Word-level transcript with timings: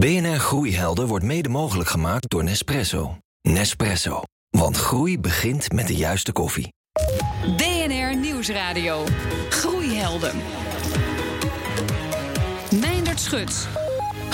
BNR 0.00 0.38
Groeihelden 0.38 1.06
wordt 1.06 1.24
mede 1.24 1.48
mogelijk 1.48 1.88
gemaakt 1.88 2.30
door 2.30 2.44
Nespresso. 2.44 3.16
Nespresso. 3.42 4.22
Want 4.50 4.76
groei 4.76 5.18
begint 5.18 5.72
met 5.72 5.86
de 5.86 5.94
juiste 5.94 6.32
koffie. 6.32 6.72
BNR 7.56 8.16
Nieuwsradio. 8.16 9.04
Groeihelden. 9.48 10.36
Meindert 12.80 13.20
Schut. 13.20 13.68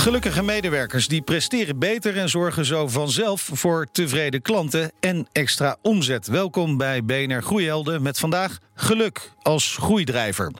Gelukkige 0.06 0.42
medewerkers 0.42 1.08
die 1.08 1.22
presteren 1.22 1.78
beter 1.78 2.16
en 2.16 2.28
zorgen 2.28 2.64
zo 2.64 2.88
vanzelf 2.88 3.50
voor 3.52 3.86
tevreden 3.92 4.42
klanten 4.42 4.92
en 5.00 5.26
extra 5.32 5.76
omzet. 5.82 6.26
Welkom 6.26 6.76
bij 6.76 7.04
BNR 7.04 7.42
Groeihelden 7.42 8.02
met 8.02 8.18
vandaag 8.18 8.58
geluk 8.74 9.32
als 9.42 9.76
groeidrijver. 9.76 10.52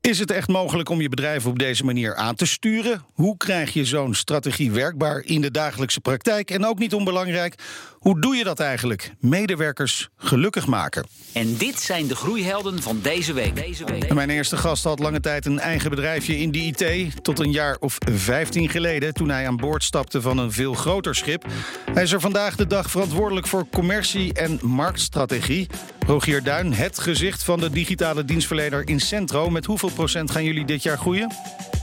Is 0.00 0.18
het 0.18 0.30
echt 0.30 0.48
mogelijk 0.48 0.88
om 0.88 1.00
je 1.00 1.08
bedrijf 1.08 1.46
op 1.46 1.58
deze 1.58 1.84
manier 1.84 2.14
aan 2.14 2.34
te 2.34 2.46
sturen? 2.46 3.04
Hoe 3.14 3.36
krijg 3.36 3.72
je 3.72 3.84
zo'n 3.84 4.14
strategie 4.14 4.72
werkbaar 4.72 5.22
in 5.24 5.40
de 5.40 5.50
dagelijkse 5.50 6.00
praktijk? 6.00 6.50
En 6.50 6.66
ook 6.66 6.78
niet 6.78 6.94
onbelangrijk, 6.94 7.54
hoe 8.02 8.20
doe 8.20 8.36
je 8.36 8.44
dat 8.44 8.60
eigenlijk? 8.60 9.14
Medewerkers 9.20 10.08
gelukkig 10.16 10.66
maken. 10.66 11.06
En 11.32 11.56
dit 11.56 11.80
zijn 11.80 12.06
de 12.06 12.16
groeihelden 12.16 12.82
van 12.82 12.98
deze 13.02 13.32
week. 13.32 13.56
Deze 13.56 13.84
week. 13.84 14.04
En 14.04 14.14
mijn 14.14 14.30
eerste 14.30 14.56
gast 14.56 14.84
had 14.84 14.98
lange 14.98 15.20
tijd 15.20 15.46
een 15.46 15.58
eigen 15.58 15.90
bedrijfje 15.90 16.38
in 16.38 16.52
de 16.52 16.58
IT. 16.58 17.24
Tot 17.24 17.38
een 17.38 17.50
jaar 17.50 17.76
of 17.80 17.98
15 18.12 18.68
geleden, 18.68 19.14
toen 19.14 19.28
hij 19.28 19.46
aan 19.46 19.56
boord 19.56 19.84
stapte 19.84 20.20
van 20.20 20.38
een 20.38 20.52
veel 20.52 20.74
groter 20.74 21.14
schip. 21.14 21.46
Hij 21.94 22.02
is 22.02 22.12
er 22.12 22.20
vandaag 22.20 22.56
de 22.56 22.66
dag 22.66 22.90
verantwoordelijk 22.90 23.46
voor 23.46 23.66
commercie 23.68 24.32
en 24.32 24.58
marktstrategie. 24.62 25.66
Rogier 26.06 26.42
Duin, 26.42 26.72
het 26.72 26.98
gezicht 26.98 27.42
van 27.42 27.60
de 27.60 27.70
digitale 27.70 28.24
dienstverlener 28.24 28.88
in 28.88 29.00
Centro. 29.00 29.50
Met 29.50 29.64
hoeveel 29.64 29.90
procent 29.90 30.30
gaan 30.30 30.44
jullie 30.44 30.64
dit 30.64 30.82
jaar 30.82 30.98
groeien? 30.98 31.32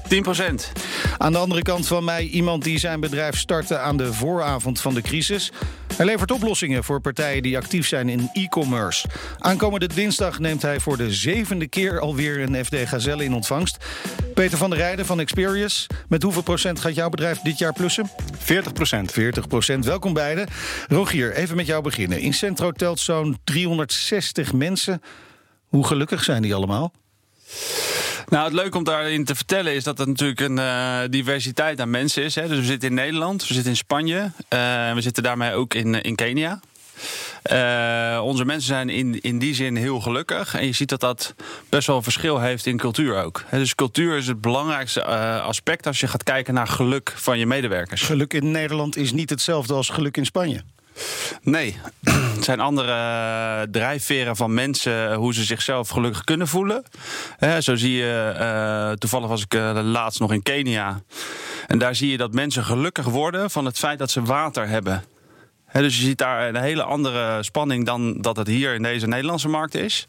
10 0.10 0.22
procent. 0.22 0.72
Aan 1.18 1.32
de 1.32 1.38
andere 1.38 1.62
kant 1.62 1.88
van 1.88 2.04
mij 2.04 2.24
iemand 2.24 2.64
die 2.64 2.80
zijn 2.80 3.00
bedrijf 3.00 3.38
startte 3.38 3.78
aan 3.78 3.98
de 3.98 4.14
vooravond 4.14 4.82
van 4.82 4.94
de 4.94 5.02
crisis. 5.02 5.52
Hij 5.96 6.06
levert 6.06 6.32
oplossingen 6.32 6.84
voor 6.84 7.02
partijen 7.02 7.44
die 7.44 7.58
actief 7.58 7.88
zijn 7.88 8.10
in 8.10 8.30
e-commerce. 8.34 9.08
Aankomende 9.38 9.88
dinsdag 9.88 10.40
neemt 10.40 10.62
hij 10.62 10.80
voor 10.80 10.98
de 10.98 11.14
zevende 11.14 11.68
keer 11.68 12.00
alweer 12.00 12.40
een 12.40 12.66
FD 12.66 12.76
Gazelle 12.76 13.24
in 13.24 13.34
ontvangst. 13.34 13.78
Peter 14.34 14.58
van 14.58 14.70
der 14.70 14.80
Rijden 14.80 15.06
van 15.06 15.20
Experius. 15.20 15.88
Met 16.08 16.24
hoeveel 16.24 16.42
procent 16.42 16.80
gaat 16.80 16.96
jouw 16.96 17.10
bedrijf 17.10 17.40
dit 17.40 17.58
jaar 17.58 17.74
plussen? 17.74 18.12
40 18.38 18.74
procent. 18.74 19.12
40 19.12 19.48
procent. 19.48 19.86
Welkom 19.86 20.14
beiden. 20.14 20.48
Rogier, 20.88 21.34
even 21.34 21.56
met 21.56 21.66
jou 21.66 21.84
beginnen. 21.84 22.20
In 22.20 22.34
Centro 22.34 22.72
telt 22.72 23.00
zo'n 23.00 23.38
360 23.44 24.54
mensen. 24.54 25.02
Hoe 25.68 25.86
gelukkig 25.88 26.24
zijn 26.24 26.42
die 26.42 26.54
allemaal? 26.54 26.92
Nou, 28.30 28.44
het 28.44 28.54
leuke 28.54 28.78
om 28.78 28.84
daarin 28.84 29.26
te 29.26 29.36
vertellen 29.36 29.74
is 29.74 29.84
dat 29.84 30.00
er 30.00 30.08
natuurlijk 30.08 30.40
een 30.40 30.58
uh, 30.58 31.00
diversiteit 31.10 31.82
aan 31.82 31.90
mensen 31.90 32.24
is. 32.24 32.36
Hè. 32.36 32.48
Dus 32.48 32.58
we 32.58 32.66
zitten 32.66 32.90
in 32.90 32.96
Nederland, 32.96 33.48
we 33.48 33.54
zitten 33.54 33.72
in 33.72 33.78
Spanje, 33.78 34.18
uh, 34.18 34.94
we 34.94 35.02
zitten 35.02 35.24
daarmee 35.24 35.54
ook 35.54 35.74
in, 35.74 36.02
in 36.02 36.16
Kenia. 36.16 36.60
Onze 38.22 38.46
mensen 38.46 38.68
zijn 38.68 38.90
in, 38.90 39.22
in 39.22 39.40
die 39.40 39.56
zin 39.56 39.76
heel 39.76 40.00
gelukkig. 40.00 40.56
En 40.56 40.66
je 40.66 40.72
ziet 40.72 40.90
dat 40.90 41.00
dat 41.00 41.36
best 41.70 41.88
wel 41.88 42.02
verschil 42.02 42.40
heeft 42.40 42.66
in 42.66 42.78
cultuur 42.78 43.24
ook. 43.24 43.44
Dus 43.52 43.76
cultuur 43.76 44.18
is 44.18 44.28
het 44.28 44.42
belangrijkste 44.42 45.04
aspect 45.42 45.88
als 45.88 46.00
je 46.00 46.08
gaat 46.08 46.24
kijken 46.24 46.54
naar 46.54 46.68
geluk 46.68 47.14
van 47.16 47.40
je 47.40 47.46
medewerkers. 47.46 48.02
Geluk 48.02 48.34
in 48.34 48.52
Nederland 48.52 48.98
is 48.98 49.12
niet 49.12 49.30
hetzelfde 49.30 49.74
als 49.74 49.90
geluk 49.90 50.18
in 50.18 50.26
Spanje. 50.26 50.64
Nee, 51.42 51.78
het 52.04 52.44
zijn 52.50 52.60
andere 52.60 53.68
drijfveren 53.72 54.36
van 54.36 54.54
mensen 54.54 55.14
hoe 55.14 55.34
ze 55.34 55.44
zichzelf 55.44 55.90
gelukkig 55.90 56.24
kunnen 56.24 56.48
voelen. 56.48 56.84
Zo 57.60 57.76
zie 57.76 57.94
je, 57.94 58.36
uh, 58.40 58.92
toevallig 58.92 59.28
was 59.28 59.44
ik 59.44 59.54
laatst 59.74 60.20
nog 60.20 60.34
in 60.34 60.44
Kenia. 60.44 61.02
En 61.68 61.78
daar 61.78 61.96
zie 61.96 62.12
je 62.12 62.18
dat 62.18 62.34
mensen 62.34 62.64
gelukkig 62.64 63.06
worden 63.06 63.50
van 63.50 63.66
het 63.66 63.78
feit 63.78 64.00
dat 64.00 64.12
ze 64.12 64.24
water 64.24 64.68
hebben. 64.68 65.04
He, 65.70 65.82
dus 65.82 65.98
je 65.98 66.04
ziet 66.04 66.18
daar 66.18 66.48
een 66.48 66.56
hele 66.56 66.84
andere 66.84 67.44
spanning 67.44 67.86
dan 67.86 68.22
dat 68.22 68.38
het 68.38 68.48
hier 68.48 68.74
in 68.74 68.84
deze 68.84 69.08
Nederlandse 69.08 69.48
markt 69.48 69.76
is. 69.76 70.08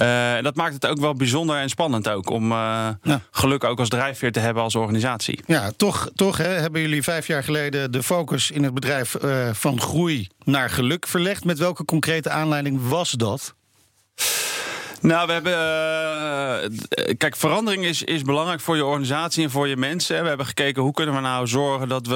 Uh, 0.00 0.36
en 0.36 0.44
dat 0.44 0.54
maakt 0.54 0.74
het 0.74 0.86
ook 0.86 0.98
wel 0.98 1.14
bijzonder 1.14 1.56
en 1.56 1.68
spannend 1.68 2.08
ook 2.08 2.30
om 2.30 2.52
uh, 2.52 2.88
ja. 3.02 3.20
geluk 3.30 3.64
ook 3.64 3.78
als 3.78 3.88
drijfveer 3.88 4.32
te 4.32 4.40
hebben 4.40 4.62
als 4.62 4.74
organisatie. 4.74 5.40
Ja, 5.46 5.70
toch, 5.76 6.10
toch 6.14 6.36
hè, 6.36 6.48
hebben 6.48 6.80
jullie 6.80 7.02
vijf 7.02 7.26
jaar 7.26 7.44
geleden 7.44 7.92
de 7.92 8.02
focus 8.02 8.50
in 8.50 8.64
het 8.64 8.74
bedrijf 8.74 9.16
uh, 9.24 9.48
van 9.52 9.80
groei 9.80 10.28
naar 10.44 10.70
geluk 10.70 11.06
verlegd. 11.06 11.44
Met 11.44 11.58
welke 11.58 11.84
concrete 11.84 12.30
aanleiding 12.30 12.88
was 12.88 13.10
dat? 13.10 13.56
Nou, 15.00 15.26
we 15.26 15.32
hebben. 15.32 15.52
Uh, 15.52 17.14
kijk, 17.16 17.36
verandering 17.36 17.84
is, 17.84 18.02
is 18.02 18.22
belangrijk 18.22 18.60
voor 18.60 18.76
je 18.76 18.84
organisatie 18.84 19.44
en 19.44 19.50
voor 19.50 19.68
je 19.68 19.76
mensen. 19.76 20.22
We 20.22 20.28
hebben 20.28 20.46
gekeken 20.46 20.82
hoe 20.82 20.92
kunnen 20.92 21.14
we 21.14 21.20
nou 21.20 21.46
zorgen 21.46 21.88
dat 21.88 22.06
we 22.06 22.14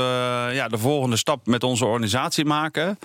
ja, 0.53 0.69
de 0.69 0.79
volgende 0.79 1.17
stap 1.17 1.47
met 1.47 1.65
onze 1.65 1.85
organisatie 1.85 2.45
maken. 2.45 2.99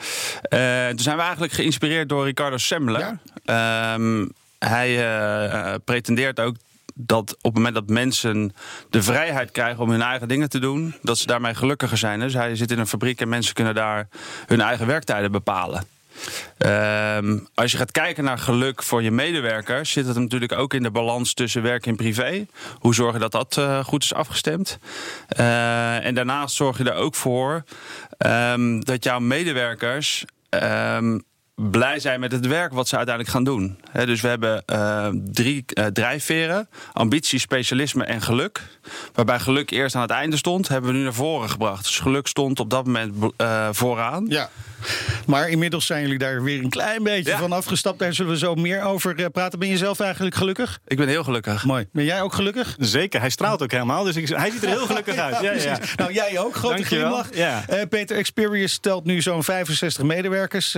Uh, 0.54 0.88
toen 0.88 1.00
zijn 1.00 1.16
we 1.16 1.22
eigenlijk 1.22 1.54
geïnspireerd 1.54 2.10
door 2.10 2.26
Ricardo 2.26 2.58
Semmler. 2.58 3.18
Ja. 3.46 3.94
Um, 3.94 4.32
hij 4.60 5.20
uh, 5.20 5.74
pretendeert 5.86 6.40
ook 6.40 6.56
dat 6.94 7.32
op 7.32 7.44
het 7.44 7.54
moment 7.54 7.76
dat 7.76 7.90
mensen 7.90 8.54
de 8.90 9.04
vrijheid 9.04 9.52
krijgen 9.52 9.84
om 9.84 9.90
hun 9.90 10.02
eigen 10.02 10.28
dingen 10.28 10.50
te 10.50 10.60
doen, 10.60 10.96
dat 11.02 11.18
ze 11.18 11.26
daarmee 11.26 11.56
gelukkiger 11.56 11.98
zijn. 11.98 12.20
Dus 12.20 12.34
hij 12.34 12.56
zit 12.56 12.72
in 12.72 12.80
een 12.80 12.88
fabriek 12.88 13.22
en 13.22 13.30
mensen 13.30 13.54
kunnen 13.54 13.76
daar 13.76 14.08
hun 14.46 14.62
eigen 14.62 14.88
werktijden 14.88 15.32
bepalen. 15.32 15.84
Um, 17.18 17.48
als 17.54 17.72
je 17.72 17.78
gaat 17.78 17.92
kijken 17.92 18.24
naar 18.24 18.38
geluk 18.38 18.84
voor 18.84 19.04
je 19.04 19.12
medewerkers, 19.12 19.92
zit 19.92 20.08
het 20.08 20.18
natuurlijk 20.18 20.52
ook 20.52 20.74
in 20.74 20.84
de 20.84 20.92
balans 20.92 21.34
tussen 21.34 21.62
werk 21.62 21.86
en 21.86 21.96
privé. 21.96 22.46
Hoe 22.80 22.96
zorgen 22.96 23.20
dat 23.20 23.32
dat 23.32 23.56
uh, 23.60 23.84
goed 23.84 24.04
is 24.04 24.14
afgestemd? 24.14 24.80
Uh, 25.40 26.06
en 26.06 26.16
daarnaast 26.16 26.56
zorg 26.56 26.78
je 26.78 26.84
er 26.84 26.96
ook 26.96 27.16
voor 27.16 27.64
um, 28.26 28.86
dat 28.86 29.04
jouw 29.04 29.20
medewerkers. 29.20 30.26
Um, 30.50 31.24
blij 31.62 32.00
zijn 32.00 32.20
met 32.20 32.32
het 32.32 32.48
werk 32.48 32.74
wat 32.74 32.88
ze 32.88 32.96
uiteindelijk 32.96 33.36
gaan 33.36 33.44
doen. 33.44 33.80
He, 33.92 34.06
dus 34.06 34.22
we 34.22 34.28
hebben 34.28 34.64
uh, 34.72 35.08
drie 35.32 35.66
uh, 35.74 35.86
drijfveren: 35.86 36.70
ambitie, 36.94 37.40
specialisme 37.40 38.04
en 38.04 38.22
geluk. 38.22 38.62
Waarbij 39.14 39.40
geluk 39.40 39.72
eerst 39.72 39.96
aan 39.96 40.02
het 40.02 40.12
einde 40.12 40.38
stond, 40.38 40.68
hebben 40.68 40.92
we 40.92 40.98
nu 40.98 41.04
naar 41.04 41.14
voren 41.14 41.50
gebracht. 41.50 41.84
Dus 41.84 42.00
geluk 42.00 42.28
stond 42.28 42.60
op 42.60 42.70
dat 42.70 42.86
moment 42.86 43.14
uh, 43.38 43.70
vooraan. 43.72 44.26
Ja. 44.28 44.50
Maar 45.26 45.50
inmiddels 45.50 45.86
zijn 45.86 46.02
jullie 46.02 46.18
daar 46.18 46.44
weer 46.44 46.64
een 46.64 46.70
klein 46.70 47.04
beetje 47.04 47.32
ja. 47.32 47.38
van 47.38 47.52
afgestapt. 47.52 48.00
Daar 48.00 48.14
zullen 48.14 48.32
we 48.32 48.38
zo 48.38 48.56
meer 48.56 48.82
over 48.82 49.32
praten. 49.32 49.60
Ben 49.60 49.68
je 49.68 49.78
zelf 49.78 50.00
eigenlijk 50.00 50.36
gelukkig? 50.36 50.80
Ik 50.88 50.98
ben 50.98 51.08
heel 51.08 51.24
gelukkig. 51.24 51.66
Mooi. 51.66 51.88
Ben 51.92 52.04
jij 52.04 52.22
ook 52.22 52.34
gelukkig? 52.34 52.76
Zeker, 52.80 53.20
hij 53.20 53.30
straalt 53.30 53.64
ook 53.64 53.72
helemaal. 53.72 54.04
Dus 54.04 54.16
ik, 54.16 54.28
hij 54.28 54.52
ziet 54.52 54.64
er 54.64 54.70
heel 54.70 54.86
gelukkig 54.86 55.16
uit. 55.28 55.40
Ja, 55.42 55.54
ja, 55.54 55.80
nou, 55.96 56.14
jij 56.14 56.40
ook. 56.40 56.56
Grote 56.56 56.84
glimlach. 56.84 57.36
Ja. 57.36 57.64
Peter 57.90 58.18
Experience 58.18 58.74
stelt 58.74 59.04
nu 59.04 59.22
zo'n 59.22 59.44
65 59.44 60.04
medewerkers. 60.04 60.76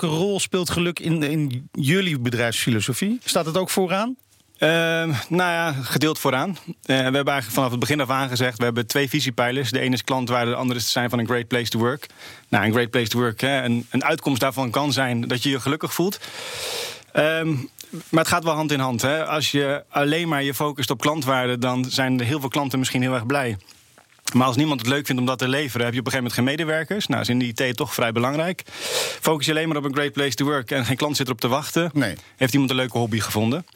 Welke 0.00 0.16
rol 0.16 0.40
speelt 0.40 0.70
geluk 0.70 0.98
in, 0.98 1.22
in 1.22 1.68
jullie 1.72 2.18
bedrijfsfilosofie? 2.18 3.18
Staat 3.24 3.46
het 3.46 3.56
ook 3.56 3.70
vooraan? 3.70 4.16
Uh, 4.58 4.68
nou 5.28 5.52
ja, 5.52 5.72
gedeeld 5.72 6.18
vooraan. 6.18 6.48
Uh, 6.48 6.56
we 6.86 6.92
hebben 6.92 7.12
eigenlijk 7.12 7.52
vanaf 7.52 7.70
het 7.70 7.80
begin 7.80 8.00
af 8.00 8.10
aan 8.10 8.28
gezegd... 8.28 8.58
we 8.58 8.64
hebben 8.64 8.86
twee 8.86 9.08
visiepijlers. 9.08 9.70
De 9.70 9.80
ene 9.80 9.94
is 9.94 10.04
klantwaarde, 10.04 10.50
de 10.50 10.56
andere 10.56 10.78
is 10.78 10.84
te 10.84 10.90
zijn 10.90 11.10
van 11.10 11.18
een 11.18 11.26
great 11.26 11.48
place 11.48 11.70
to 11.70 11.78
work. 11.78 12.06
Nou, 12.48 12.64
een 12.64 12.72
great 12.72 12.90
place 12.90 13.08
to 13.08 13.18
work, 13.18 13.42
een, 13.42 13.86
een 13.90 14.04
uitkomst 14.04 14.40
daarvan 14.40 14.70
kan 14.70 14.92
zijn... 14.92 15.20
dat 15.20 15.42
je 15.42 15.50
je 15.50 15.60
gelukkig 15.60 15.94
voelt. 15.94 16.20
Um, 17.16 17.68
maar 18.08 18.20
het 18.20 18.32
gaat 18.32 18.44
wel 18.44 18.54
hand 18.54 18.72
in 18.72 18.80
hand. 18.80 19.02
Hè. 19.02 19.26
Als 19.26 19.50
je 19.50 19.84
alleen 19.88 20.28
maar 20.28 20.42
je 20.42 20.54
focust 20.54 20.90
op 20.90 21.00
klantwaarde... 21.00 21.58
dan 21.58 21.84
zijn 21.84 22.20
er 22.20 22.26
heel 22.26 22.40
veel 22.40 22.48
klanten 22.48 22.78
misschien 22.78 23.02
heel 23.02 23.14
erg 23.14 23.26
blij. 23.26 23.56
Maar 24.34 24.46
als 24.46 24.56
niemand 24.56 24.80
het 24.80 24.88
leuk 24.88 25.06
vindt 25.06 25.20
om 25.20 25.26
dat 25.26 25.38
te 25.38 25.48
leveren, 25.48 25.84
heb 25.84 25.94
je 25.94 26.00
op 26.00 26.06
een 26.06 26.12
gegeven 26.12 26.36
moment 26.38 26.58
geen 26.58 26.66
medewerkers. 26.66 27.06
Nou, 27.06 27.20
is 27.20 27.28
in 27.28 27.38
die 27.38 27.52
IT 27.54 27.76
toch 27.76 27.94
vrij 27.94 28.12
belangrijk. 28.12 28.62
Focus 29.20 29.46
je 29.46 29.52
alleen 29.52 29.68
maar 29.68 29.76
op 29.76 29.84
een 29.84 29.94
great 29.94 30.12
place 30.12 30.34
to 30.34 30.44
work 30.44 30.70
en 30.70 30.84
geen 30.84 30.96
klant 30.96 31.16
zit 31.16 31.26
erop 31.26 31.40
te 31.40 31.48
wachten. 31.48 31.90
Nee. 31.92 32.14
Heeft 32.36 32.52
iemand 32.52 32.70
een 32.70 32.76
leuke 32.76 32.98
hobby 32.98 33.20
gevonden? 33.20 33.66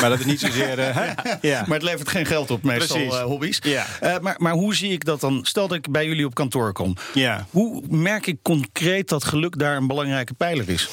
Maar 0.00 0.10
dat 0.10 0.18
is 0.18 0.24
niet 0.24 0.40
zozeer. 0.40 0.60
Uh, 0.82 0.94
ja. 0.94 1.38
ja. 1.40 1.64
Maar 1.66 1.78
het 1.78 1.82
levert 1.82 2.08
geen 2.08 2.26
geld 2.26 2.50
op, 2.50 2.62
meestal 2.62 2.98
uh, 2.98 3.22
hobby's. 3.22 3.58
Ja. 3.62 3.86
Uh, 4.02 4.18
maar, 4.18 4.34
maar 4.38 4.52
hoe 4.52 4.74
zie 4.74 4.90
ik 4.92 5.04
dat 5.04 5.20
dan? 5.20 5.40
Stel 5.42 5.68
dat 5.68 5.76
ik 5.76 5.90
bij 5.90 6.06
jullie 6.06 6.26
op 6.26 6.34
kantoor 6.34 6.72
kom. 6.72 6.96
Ja. 7.14 7.46
Hoe 7.50 7.82
merk 7.88 8.26
ik 8.26 8.38
concreet 8.42 9.08
dat 9.08 9.24
geluk 9.24 9.58
daar 9.58 9.76
een 9.76 9.86
belangrijke 9.86 10.34
pijler 10.34 10.68
is? 10.68 10.88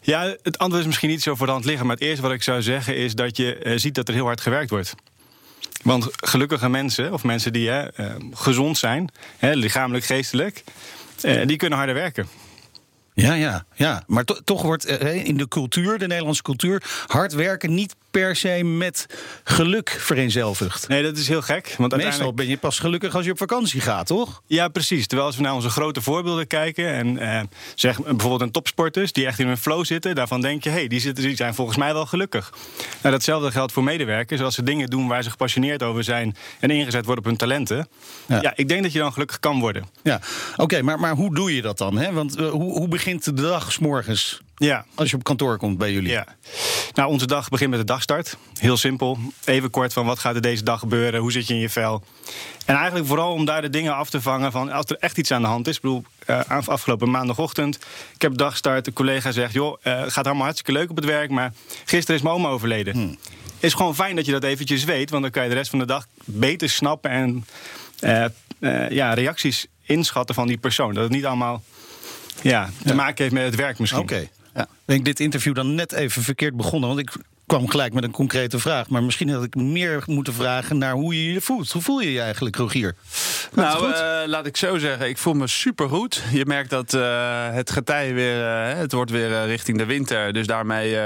Ja, 0.00 0.36
het 0.42 0.58
antwoord 0.58 0.80
is 0.80 0.86
misschien 0.86 1.08
niet 1.08 1.22
zo 1.22 1.34
voor 1.34 1.46
de 1.46 1.52
hand 1.52 1.64
liggen. 1.64 1.86
Maar 1.86 1.96
het 1.96 2.04
eerste 2.04 2.22
wat 2.22 2.32
ik 2.32 2.42
zou 2.42 2.62
zeggen 2.62 2.96
is 2.96 3.14
dat 3.14 3.36
je 3.36 3.72
ziet 3.76 3.94
dat 3.94 4.08
er 4.08 4.14
heel 4.14 4.24
hard 4.24 4.40
gewerkt 4.40 4.70
wordt. 4.70 4.94
Want 5.84 6.08
gelukkige 6.16 6.68
mensen, 6.68 7.12
of 7.12 7.24
mensen 7.24 7.52
die 7.52 7.68
hè, 7.68 7.86
gezond 8.32 8.78
zijn, 8.78 9.08
hè, 9.38 9.54
lichamelijk, 9.54 10.04
geestelijk, 10.04 10.64
die 11.44 11.56
kunnen 11.56 11.78
harder 11.78 11.94
werken. 11.94 12.28
Ja, 13.14 13.34
ja, 13.34 13.64
ja. 13.74 14.02
Maar 14.06 14.24
to 14.24 14.36
toch 14.44 14.62
wordt 14.62 14.84
in 15.24 15.36
de 15.36 15.48
cultuur, 15.48 15.98
de 15.98 16.06
Nederlandse 16.06 16.42
cultuur, 16.42 16.82
hard 17.06 17.32
werken 17.32 17.74
niet 17.74 17.94
per 18.10 18.36
se 18.36 18.64
met 18.64 19.06
geluk 19.44 19.96
vereenzelvigt. 19.98 20.88
Nee, 20.88 21.02
dat 21.02 21.16
is 21.16 21.28
heel 21.28 21.42
gek. 21.42 21.64
Want 21.64 21.78
Meestal 21.78 21.92
uiteindelijk... 21.92 22.36
ben 22.36 22.48
je 22.48 22.56
pas 22.56 22.78
gelukkig 22.78 23.14
als 23.14 23.24
je 23.24 23.30
op 23.30 23.38
vakantie 23.38 23.80
gaat, 23.80 24.06
toch? 24.06 24.42
Ja, 24.46 24.68
precies. 24.68 25.06
Terwijl 25.06 25.28
als 25.28 25.36
we 25.36 25.42
naar 25.42 25.54
onze 25.54 25.70
grote 25.70 26.00
voorbeelden 26.00 26.46
kijken... 26.46 26.88
en 26.88 27.18
eh, 27.18 27.40
zeg 27.74 28.02
bijvoorbeeld 28.02 28.40
een 28.40 28.50
topsporters 28.50 29.12
die 29.12 29.26
echt 29.26 29.38
in 29.38 29.48
een 29.48 29.56
flow 29.56 29.84
zitten... 29.84 30.14
daarvan 30.14 30.40
denk 30.40 30.64
je, 30.64 30.70
hé, 30.70 30.76
hey, 30.76 30.88
die, 30.88 31.00
zitten, 31.00 31.24
die 31.24 31.36
zijn 31.36 31.54
volgens 31.54 31.76
mij 31.76 31.92
wel 31.92 32.06
gelukkig. 32.06 32.52
Nou, 33.02 33.14
datzelfde 33.14 33.50
geldt 33.50 33.72
voor 33.72 33.84
medewerkers. 33.84 34.40
Als 34.40 34.54
ze 34.54 34.62
dingen 34.62 34.90
doen 34.90 35.08
waar 35.08 35.22
ze 35.22 35.30
gepassioneerd 35.30 35.82
over 35.82 36.04
zijn... 36.04 36.36
en 36.60 36.70
ingezet 36.70 37.04
worden 37.04 37.24
op 37.24 37.30
hun 37.30 37.38
talenten... 37.38 37.88
Ja. 38.26 38.38
Ja, 38.40 38.52
ik 38.56 38.68
denk 38.68 38.82
dat 38.82 38.92
je 38.92 38.98
dan 38.98 39.12
gelukkig 39.12 39.40
kan 39.40 39.60
worden. 39.60 39.84
Ja, 40.02 40.20
oké, 40.56 40.82
maar, 40.82 41.00
maar 41.00 41.14
hoe 41.14 41.34
doe 41.34 41.54
je 41.54 41.62
dat 41.62 41.78
dan? 41.78 41.98
Hè? 41.98 42.12
Want 42.12 42.36
eh, 42.36 42.50
hoe, 42.50 42.72
hoe 42.72 42.88
begint 43.04 43.24
de 43.24 43.32
dag 43.42 43.72
's 43.72 43.78
morgens 43.78 44.40
Ja, 44.56 44.84
als 44.94 45.10
je 45.10 45.16
op 45.16 45.24
kantoor 45.24 45.56
komt 45.58 45.78
bij 45.78 45.92
jullie? 45.92 46.10
Ja. 46.10 46.26
Nou, 46.94 47.10
onze 47.10 47.26
dag 47.26 47.48
begint 47.48 47.70
met 47.70 47.78
de 47.78 47.84
dagstart. 47.84 48.36
Heel 48.54 48.76
simpel. 48.76 49.18
Even 49.44 49.70
kort 49.70 49.92
van 49.92 50.06
wat 50.06 50.18
gaat 50.18 50.34
er 50.34 50.40
deze 50.40 50.62
dag 50.62 50.78
gebeuren? 50.78 51.20
Hoe 51.20 51.32
zit 51.32 51.46
je 51.46 51.54
in 51.54 51.60
je 51.60 51.68
vel? 51.68 52.02
En 52.66 52.74
eigenlijk 52.74 53.06
vooral 53.06 53.32
om 53.32 53.44
daar 53.44 53.62
de 53.62 53.70
dingen 53.70 53.94
af 53.94 54.10
te 54.10 54.20
vangen 54.20 54.52
van 54.52 54.70
als 54.72 54.84
er 54.86 54.96
echt 55.00 55.18
iets 55.18 55.30
aan 55.30 55.42
de 55.42 55.48
hand 55.48 55.68
is. 55.68 55.76
Ik 55.76 55.82
bedoel, 55.82 56.04
eh, 56.26 56.40
af- 56.48 56.68
afgelopen 56.68 57.10
maandagochtend, 57.10 57.78
ik 58.14 58.22
heb 58.22 58.36
dagstart. 58.36 58.84
De 58.84 58.92
collega 58.92 59.30
zegt, 59.32 59.52
joh, 59.52 59.78
eh, 59.82 60.02
gaat 60.06 60.24
allemaal 60.26 60.44
hartstikke 60.44 60.72
leuk 60.72 60.90
op 60.90 60.96
het 60.96 61.04
werk, 61.04 61.30
maar 61.30 61.52
gisteren 61.84 62.16
is 62.16 62.22
mijn 62.22 62.34
oma 62.34 62.48
overleden. 62.48 63.18
Is 63.58 63.74
gewoon 63.74 63.94
fijn 63.94 64.16
dat 64.16 64.26
je 64.26 64.32
dat 64.32 64.44
eventjes 64.44 64.84
weet, 64.84 65.10
want 65.10 65.22
dan 65.22 65.30
kan 65.30 65.42
je 65.42 65.48
de 65.48 65.54
rest 65.54 65.70
van 65.70 65.78
de 65.78 65.86
dag 65.86 66.06
beter 66.24 66.70
snappen 66.70 67.10
en 67.10 67.44
eh, 68.00 68.90
ja, 68.90 69.14
reacties 69.14 69.66
inschatten 69.82 70.34
van 70.34 70.46
die 70.46 70.58
persoon. 70.58 70.94
Dat 70.94 71.02
het 71.02 71.12
niet 71.12 71.26
allemaal 71.26 71.62
ja, 72.42 72.70
te 72.84 72.94
maken 72.94 73.22
heeft 73.22 73.34
met 73.34 73.44
het 73.44 73.54
werk 73.54 73.78
misschien. 73.78 74.02
Oké. 74.02 74.28
Ja. 74.54 74.66
Ben 74.84 74.96
ik 74.96 75.04
dit 75.04 75.20
interview 75.20 75.54
dan 75.54 75.74
net 75.74 75.92
even 75.92 76.22
verkeerd 76.22 76.56
begonnen? 76.56 76.88
Want 76.88 77.00
ik 77.00 77.12
kwam 77.46 77.68
gelijk 77.70 77.92
met 77.92 78.04
een 78.04 78.10
concrete 78.10 78.58
vraag. 78.58 78.88
Maar 78.88 79.02
misschien 79.02 79.28
had 79.30 79.44
ik 79.44 79.54
meer 79.54 80.02
moeten 80.06 80.34
vragen 80.34 80.78
naar 80.78 80.92
hoe 80.92 81.24
je 81.24 81.32
je 81.32 81.40
voelt. 81.40 81.72
Hoe 81.72 81.82
voel 81.82 82.00
je 82.00 82.12
je 82.12 82.20
eigenlijk, 82.20 82.56
Rogier? 82.56 82.94
Nou, 83.54 83.92
eh, 83.92 84.20
laat 84.26 84.46
ik 84.46 84.56
zo 84.56 84.78
zeggen, 84.78 85.08
ik 85.08 85.18
voel 85.18 85.34
me 85.34 85.46
supergoed. 85.46 86.22
Je 86.32 86.46
merkt 86.46 86.70
dat 86.70 86.94
eh, 86.94 87.48
het 87.50 87.70
getij 87.70 88.14
weer, 88.14 88.46
eh, 88.46 88.78
het 88.78 88.92
wordt 88.92 89.10
weer 89.10 89.46
richting 89.46 89.78
de 89.78 89.84
winter. 89.84 90.32
Dus 90.32 90.46
daarmee 90.46 90.98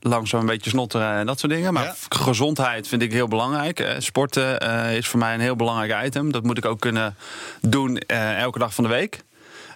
langzaam 0.00 0.40
een 0.40 0.46
beetje 0.46 0.70
snotteren 0.70 1.12
en 1.12 1.26
dat 1.26 1.38
soort 1.38 1.52
dingen. 1.52 1.72
Maar 1.72 1.84
Ja. 1.84 1.94
gezondheid 2.08 2.88
vind 2.88 3.02
ik 3.02 3.12
heel 3.12 3.28
belangrijk. 3.28 3.94
Sporten 3.98 4.60
is 4.96 5.06
voor 5.08 5.18
mij 5.18 5.34
een 5.34 5.40
heel 5.40 5.56
belangrijk 5.56 6.06
item. 6.06 6.32
Dat 6.32 6.42
moet 6.42 6.58
ik 6.58 6.64
ook 6.64 6.80
kunnen 6.80 7.16
doen 7.60 7.98
elke 7.98 8.58
dag 8.58 8.74
van 8.74 8.84
de 8.84 8.90
week. 8.90 9.20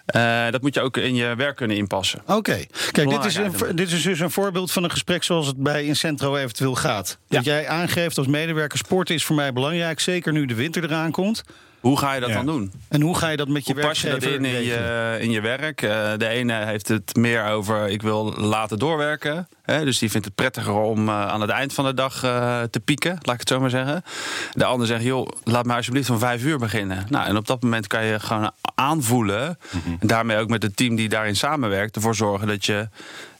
Eh, 0.05 0.49
dat 0.49 0.61
moet 0.61 0.73
je 0.73 0.81
ook 0.81 0.97
in 0.97 1.15
je 1.15 1.35
werk 1.35 1.55
kunnen 1.55 1.77
inpassen. 1.77 2.21
Oké. 2.27 2.65
Kijk, 2.91 3.09
dit 3.09 3.25
is, 3.25 3.35
een, 3.35 3.53
dit 3.75 3.91
is 3.91 4.03
dus 4.03 4.19
een 4.19 4.31
voorbeeld 4.31 4.71
van 4.71 4.83
een 4.83 4.91
gesprek 4.91 5.23
zoals 5.23 5.47
het 5.47 5.57
bij 5.57 5.83
Incentro 5.83 6.35
eventueel 6.35 6.75
gaat. 6.75 7.17
Dat 7.27 7.45
jij 7.45 7.67
aangeeft 7.67 8.17
als 8.17 8.27
medewerker, 8.27 8.77
sport 8.77 9.09
is 9.09 9.25
voor 9.25 9.35
mij 9.35 9.53
belangrijk. 9.53 9.99
Zeker 9.99 10.33
nu 10.33 10.45
de 10.45 10.55
winter 10.55 10.83
eraan 10.83 11.11
komt. 11.11 11.43
Hoe 11.83 11.97
ga 11.97 12.13
je 12.13 12.19
dat 12.19 12.29
Ja. 12.29 12.35
dan 12.35 12.45
doen? 12.45 12.71
En 12.89 13.01
hoe 13.01 13.17
ga 13.17 13.27
je 13.29 13.37
dat 13.37 13.47
met 13.47 13.67
je 13.67 13.73
Hoe 13.73 13.81
pas 13.81 14.01
je 14.01 14.09
dat 14.09 14.23
in 14.23 14.45
in 14.45 14.63
je, 14.63 15.17
in 15.19 15.31
je 15.31 15.41
werk? 15.41 15.81
Eh, 15.81 16.11
de 16.17 16.27
ene 16.27 16.65
heeft 16.65 16.87
het 16.87 17.15
meer 17.15 17.45
over 17.45 17.87
ik 17.87 18.01
wil 18.01 18.33
laten 18.37 18.79
doorwerken. 18.79 19.47
Hè, 19.63 19.85
dus 19.85 19.99
die 19.99 20.11
vindt 20.11 20.25
het 20.25 20.35
prettiger 20.35 20.73
om 20.73 21.07
eh, 21.09 21.27
aan 21.27 21.41
het 21.41 21.49
eind 21.49 21.73
van 21.73 21.85
de 21.85 21.93
dag 21.93 22.23
eh, 22.23 22.61
te 22.61 22.79
pieken, 22.79 23.17
laat 23.21 23.33
ik 23.33 23.39
het 23.39 23.49
zo 23.49 23.59
maar 23.59 23.69
zeggen. 23.69 24.03
De 24.51 24.65
ander 24.65 24.87
zegt, 24.87 25.03
joh, 25.03 25.27
laat 25.43 25.65
me 25.65 25.73
alsjeblieft 25.75 26.09
om 26.09 26.19
vijf 26.19 26.43
uur 26.43 26.57
beginnen. 26.57 27.05
Nou, 27.09 27.27
en 27.27 27.37
op 27.37 27.47
dat 27.47 27.61
moment 27.63 27.87
kan 27.87 28.05
je 28.05 28.19
gewoon 28.19 28.51
aanvoelen. 28.75 29.57
En 29.99 30.07
daarmee 30.07 30.37
ook 30.37 30.49
met 30.49 30.63
het 30.63 30.75
team 30.75 30.95
die 30.95 31.09
daarin 31.09 31.35
samenwerkt, 31.35 31.95
ervoor 31.95 32.15
zorgen 32.15 32.47
dat 32.47 32.65
je 32.65 32.89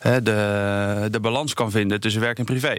de, 0.03 1.07
de 1.11 1.19
balans 1.19 1.53
kan 1.53 1.71
vinden 1.71 2.00
tussen 2.00 2.21
werk 2.21 2.39
en 2.39 2.45
privé. 2.45 2.77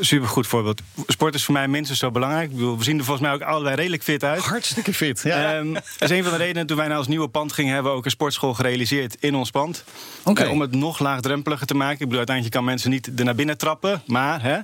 Supergoed 0.00 0.46
voorbeeld. 0.46 0.82
Sport 1.06 1.34
is 1.34 1.44
voor 1.44 1.54
mij 1.54 1.68
minstens 1.68 1.98
zo 1.98 2.10
belangrijk. 2.10 2.50
Ik 2.50 2.54
bedoel, 2.54 2.78
we 2.78 2.84
zien 2.84 2.98
er 2.98 3.04
volgens 3.04 3.26
mij 3.26 3.36
ook 3.36 3.42
allebei 3.42 3.74
redelijk 3.74 4.02
fit 4.02 4.24
uit. 4.24 4.42
Hartstikke 4.42 4.94
fit. 4.94 5.20
Ja. 5.22 5.54
Ehm, 5.54 5.72
dat 5.72 5.82
is 5.98 6.10
een 6.10 6.22
van 6.22 6.32
de 6.32 6.38
redenen 6.38 6.66
toen 6.66 6.76
wij 6.76 6.88
naar 6.88 6.98
ons 6.98 7.06
nieuwe 7.06 7.28
pand 7.28 7.52
gingen, 7.52 7.74
hebben 7.74 7.92
we 7.92 7.98
ook 7.98 8.04
een 8.04 8.10
sportschool 8.10 8.54
gerealiseerd 8.54 9.16
in 9.20 9.34
ons 9.34 9.50
pand. 9.50 9.84
Oké. 10.24 10.42
Eh, 10.42 10.50
om 10.50 10.60
het 10.60 10.74
nog 10.74 10.98
laagdrempeliger 10.98 11.66
te 11.66 11.74
maken. 11.74 11.92
Ik 11.92 11.98
bedoel, 11.98 12.16
uiteindelijk 12.16 12.56
kan 12.56 12.64
mensen 12.64 12.90
niet 12.90 13.18
er 13.18 13.24
naar 13.24 13.34
binnen 13.34 13.58
trappen. 13.58 14.02
Maar 14.06 14.42
hè, 14.42 14.58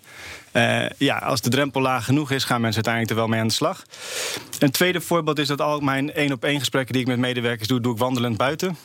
eh, 0.53 0.91
ja, 0.99 1.17
als 1.17 1.41
de 1.41 1.51
drempel 1.51 1.81
laag 1.81 2.05
genoeg 2.05 2.31
is, 2.31 2.45
gaan 2.45 2.61
mensen 2.61 2.85
uiteindelijk 2.85 3.11
er 3.11 3.19
wel 3.19 3.29
mee 3.29 3.41
aan 3.41 3.49
de 3.49 3.53
slag. 3.53 3.83
Een 4.59 4.71
tweede 4.71 5.01
voorbeeld 5.01 5.39
is 5.39 5.49
dat 5.49 5.61
al 5.61 5.81
mijn 5.81 6.13
één 6.13 6.33
op 6.33 6.45
één 6.45 6.59
gesprekken 6.59 6.93
die 6.93 7.03
ik 7.03 7.09
met 7.09 7.19
medewerkers 7.19 7.69
doe, 7.69 7.81
doe 7.81 7.93
ik 7.93 7.99
wandelend 7.99 8.37
buiten. 8.37 8.77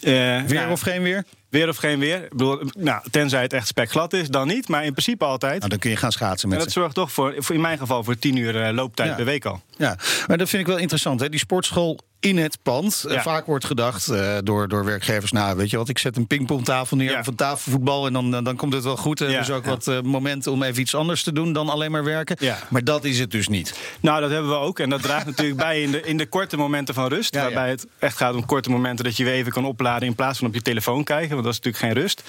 Eh, 0.00 0.12
weer 0.42 0.54
nou, 0.54 0.70
of 0.70 0.80
geen 0.80 1.02
weer? 1.02 1.24
Weer 1.56 1.68
of 1.68 1.76
geen 1.76 1.98
weer. 1.98 2.24
Ik 2.24 2.30
bedoel, 2.30 2.60
nou, 2.78 3.02
tenzij 3.10 3.42
het 3.42 3.52
echt 3.52 3.66
spekglad 3.66 4.12
is, 4.12 4.28
dan 4.28 4.46
niet. 4.46 4.68
Maar 4.68 4.84
in 4.84 4.92
principe 4.92 5.24
altijd. 5.24 5.58
Nou, 5.58 5.70
dan 5.70 5.78
kun 5.78 5.90
je 5.90 5.96
gaan 5.96 6.12
schaatsen 6.12 6.48
met 6.48 6.58
En 6.58 6.64
dat 6.64 6.72
ze. 6.72 6.80
zorgt 6.80 6.94
toch 6.94 7.12
voor, 7.12 7.34
voor, 7.38 7.54
in 7.54 7.60
mijn 7.60 7.78
geval, 7.78 8.04
voor 8.04 8.18
tien 8.18 8.36
uur 8.36 8.62
eh, 8.62 8.74
looptijd 8.74 9.16
per 9.16 9.24
week 9.24 9.44
al. 9.44 9.62
Ja, 9.76 9.96
maar 10.26 10.38
dat 10.38 10.48
vind 10.48 10.62
ik 10.62 10.68
wel 10.68 10.78
interessant. 10.78 11.20
Hè? 11.20 11.28
Die 11.28 11.38
sportschool 11.40 12.00
in 12.20 12.36
het 12.38 12.58
pand. 12.62 13.04
Eh, 13.06 13.14
Ja. 13.14 13.22
Vaak 13.22 13.46
wordt 13.46 13.64
gedacht 13.64 14.08
eh, 14.08 14.36
door, 14.44 14.68
door 14.68 14.84
werkgevers... 14.84 15.32
nou, 15.32 15.56
weet 15.56 15.70
je 15.70 15.76
wat, 15.76 15.88
ik 15.88 15.98
zet 15.98 16.16
een 16.16 16.26
pingpongtafel 16.26 16.96
neer 16.96 17.10
Ja. 17.10 17.18
of 17.18 17.26
een 17.26 17.34
tafelvoetbal... 17.34 18.06
en 18.06 18.12
dan, 18.12 18.44
dan, 18.44 18.56
komt 18.56 18.72
het 18.72 18.84
wel 18.84 18.96
goed. 18.96 19.20
Er 19.20 19.30
Ja, 19.30 19.40
is 19.40 19.50
ook 19.50 19.64
wat 19.64 19.86
eh, 19.86 20.00
momenten 20.00 20.52
om 20.52 20.62
even 20.62 20.80
iets 20.80 20.94
anders 20.94 21.22
te 21.22 21.32
doen 21.32 21.52
dan 21.52 21.68
alleen 21.68 21.90
maar 21.90 22.04
werken. 22.04 22.36
Maar 22.68 22.84
dat 22.84 23.04
is 23.04 23.18
het 23.18 23.30
dus 23.30 23.48
niet. 23.48 23.74
Nou, 24.00 24.20
dat 24.20 24.30
hebben 24.30 24.50
we 24.50 24.56
ook. 24.56 24.78
En 24.78 24.90
dat 24.90 25.02
draagt 25.02 25.26
natuurlijk 25.26 25.56
bij 25.58 25.82
in 25.82 25.90
de, 25.90 26.02
in 26.02 26.16
de 26.16 26.26
korte 26.26 26.56
momenten 26.56 26.94
van 26.94 27.08
rust. 27.08 27.34
Waarbij 27.34 27.70
het 27.70 27.86
echt 27.98 28.16
gaat 28.16 28.34
om 28.34 28.46
korte 28.46 28.70
momenten 28.70 29.04
dat 29.04 29.16
je 29.16 29.24
weer 29.24 29.32
even 29.34 29.52
kan 29.52 29.64
opladen... 29.64 30.08
in 30.08 30.14
plaats 30.14 30.38
van 30.38 30.48
op 30.48 30.54
je 30.54 30.62
telefoon 30.62 31.04
kijken, 31.04 31.30
want 31.30 31.44
dat 31.44 31.52
is 31.52 31.60
natuurlijk 31.60 31.84
geen 31.84 32.02
rust. 32.02 32.22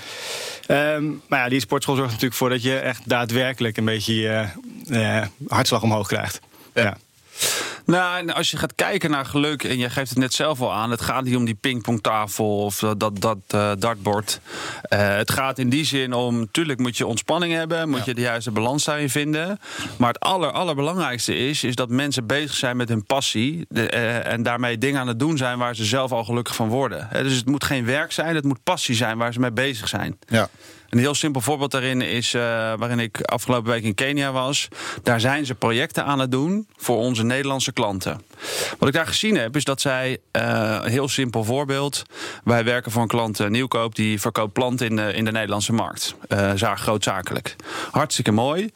Ehm, 0.68 1.06
maar 1.28 1.40
ja, 1.40 1.50
die 1.50 1.60
sportschool 1.60 1.96
zorgt 1.96 2.10
natuurlijk 2.12 2.40
voor 2.40 2.50
dat 2.50 2.64
je 2.64 2.78
echt 2.80 3.02
daadwerkelijk... 3.10 3.78
een 3.78 3.86
beetje 3.86 4.16
je 4.16 4.46
eh, 4.90 5.26
hartslag 5.48 5.82
omhoog 5.82 6.08
krijgt. 6.08 6.40
Ja. 6.74 6.98
Nou, 7.88 8.18
en 8.18 8.34
als 8.34 8.52
je 8.52 8.58
gaat 8.58 8.76
kijken 8.76 9.10
naar 9.10 9.26
geluk, 9.26 9.64
en 9.64 9.78
je 9.78 9.90
geeft 9.90 10.10
het 10.10 10.20
net 10.20 10.34
zelf 10.34 10.62
al 10.62 10.74
aan, 10.74 10.92
het 10.92 11.02
gaat 11.02 11.24
niet 11.24 11.36
om 11.36 11.46
die 11.46 11.56
pingpongtafel 11.56 12.58
of 12.58 12.80
dat, 12.80 13.00
dat, 13.00 13.22
dat 13.22 13.38
eh, 13.48 13.72
dartbord. 13.80 14.40
Eh, 14.82 15.16
het 15.16 15.32
gaat 15.32 15.60
in 15.60 15.70
die 15.70 15.86
zin 15.86 16.14
om, 16.14 16.40
natuurlijk 16.40 16.80
moet 16.80 16.98
je 16.98 17.06
ontspanning 17.06 17.54
hebben, 17.54 17.90
moet 17.90 18.06
je 18.06 18.14
de 18.14 18.22
juiste 18.22 18.52
balans 18.52 18.84
daarin 18.84 19.10
vinden. 19.10 19.60
Maar 19.98 20.08
het 20.08 20.20
aller, 20.20 20.52
allerbelangrijkste 20.52 21.36
is, 21.36 21.64
is 21.64 21.76
dat 21.76 21.90
mensen 21.90 22.26
bezig 22.26 22.54
zijn 22.54 22.78
met 22.78 22.90
hun 22.90 23.06
passie 23.06 23.66
de, 23.70 23.90
eh, 23.90 24.32
en 24.32 24.44
daarmee 24.44 24.78
dingen 24.78 25.00
aan 25.00 25.08
het 25.08 25.20
doen 25.20 25.38
zijn 25.38 25.58
waar 25.58 25.76
ze 25.76 25.86
zelf 25.86 26.12
al 26.12 26.24
gelukkig 26.24 26.56
van 26.56 26.70
worden. 26.70 27.10
Dus 27.12 27.36
het 27.36 27.46
moet 27.46 27.64
geen 27.64 27.86
werk 27.86 28.12
zijn, 28.12 28.36
het 28.36 28.46
moet 28.46 28.64
passie 28.64 28.96
zijn 28.96 29.18
waar 29.18 29.34
ze 29.34 29.40
mee 29.40 29.52
bezig 29.52 29.88
zijn. 29.88 30.18
Ja. 30.28 30.50
Een 30.98 31.04
heel 31.04 31.16
simpel 31.16 31.42
voorbeeld 31.42 31.72
daarin 31.72 32.02
is 32.02 32.34
uh, 32.34 32.42
waarin 32.78 33.00
ik 33.00 33.22
afgelopen 33.22 33.72
week 33.72 33.84
in 33.84 33.94
Kenia 33.94 34.32
was. 34.32 34.68
Daar 35.04 35.20
zijn 35.20 35.46
ze 35.46 35.56
projecten 35.56 36.06
aan 36.06 36.20
het 36.20 36.32
doen 36.32 36.68
voor 36.76 36.98
onze 36.98 37.24
Nederlandse 37.24 37.72
klanten. 37.74 38.22
Wat 38.78 38.90
ik 38.90 38.96
daar 38.96 39.08
gezien 39.08 39.36
heb, 39.38 39.56
is 39.56 39.64
dat 39.64 39.82
zij, 39.82 40.18
uh, 40.32 40.84
heel 40.84 41.08
simpel 41.08 41.44
voorbeeld. 41.44 42.04
Wij 42.44 42.64
werken 42.64 42.92
voor 42.92 43.02
een 43.02 43.08
klant 43.08 43.40
uh, 43.40 43.48
Nieuwkoop, 43.48 43.96
die 43.96 44.22
verkoopt 44.22 44.54
planten 44.54 44.88
in 44.88 44.96
de, 44.96 45.14
in 45.14 45.26
de 45.26 45.32
Nederlandse 45.32 45.74
markt. 45.74 46.16
Uh, 46.30 46.72
grootzakelijk. 46.76 47.56
Hartstikke 47.92 48.32
mooi. 48.32 48.70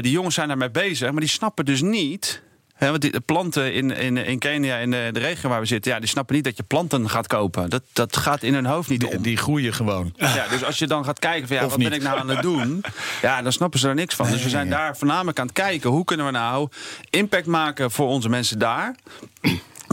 die 0.00 0.12
jongens 0.12 0.34
zijn 0.34 0.48
daarmee 0.48 0.70
bezig, 0.70 1.10
maar 1.10 1.20
die 1.20 1.28
snappen 1.28 1.64
dus 1.64 1.80
niet 1.80 2.42
He, 2.82 2.90
want 2.90 3.00
die 3.00 3.20
planten 3.20 3.74
in, 3.74 3.90
in, 3.90 4.16
in 4.16 4.38
Kenia, 4.38 4.76
in 4.76 4.90
de, 4.90 5.08
de 5.12 5.20
regio 5.20 5.48
waar 5.48 5.60
we 5.60 5.66
zitten, 5.66 5.92
ja, 5.92 5.98
die 5.98 6.08
snappen 6.08 6.34
niet 6.34 6.44
dat 6.44 6.56
je 6.56 6.62
planten 6.62 7.10
gaat 7.10 7.26
kopen. 7.26 7.70
Dat, 7.70 7.82
dat 7.92 8.16
gaat 8.16 8.42
in 8.42 8.54
hun 8.54 8.66
hoofd 8.66 8.88
niet 8.88 9.04
om. 9.04 9.22
die 9.22 9.36
groeien 9.36 9.74
gewoon. 9.74 10.14
Ja, 10.16 10.48
dus 10.48 10.64
als 10.64 10.78
je 10.78 10.86
dan 10.86 11.04
gaat 11.04 11.18
kijken 11.18 11.46
van 11.46 11.56
ja, 11.56 11.64
Of 11.64 11.70
wat 11.70 11.78
niet. 11.78 11.88
ben 11.88 11.98
ik 11.98 12.04
nou 12.04 12.18
aan 12.18 12.28
het 12.28 12.42
doen? 12.42 12.84
Ja, 13.22 13.42
dan 13.42 13.52
snappen 13.52 13.80
ze 13.80 13.88
er 13.88 13.94
niks 13.94 14.14
van. 14.14 14.30
Dus 14.30 14.42
we 14.42 14.48
zijn 14.48 14.68
ja. 14.68 14.76
daar 14.76 14.96
voornamelijk 14.96 15.38
aan 15.38 15.46
het 15.46 15.54
kijken. 15.54 15.90
Hoe 15.90 16.04
kunnen 16.04 16.26
we 16.26 16.32
nou 16.32 16.68
impact 17.10 17.46
maken 17.46 17.90
voor 17.90 18.06
onze 18.06 18.28
mensen 18.28 18.58
daar? 18.58 18.94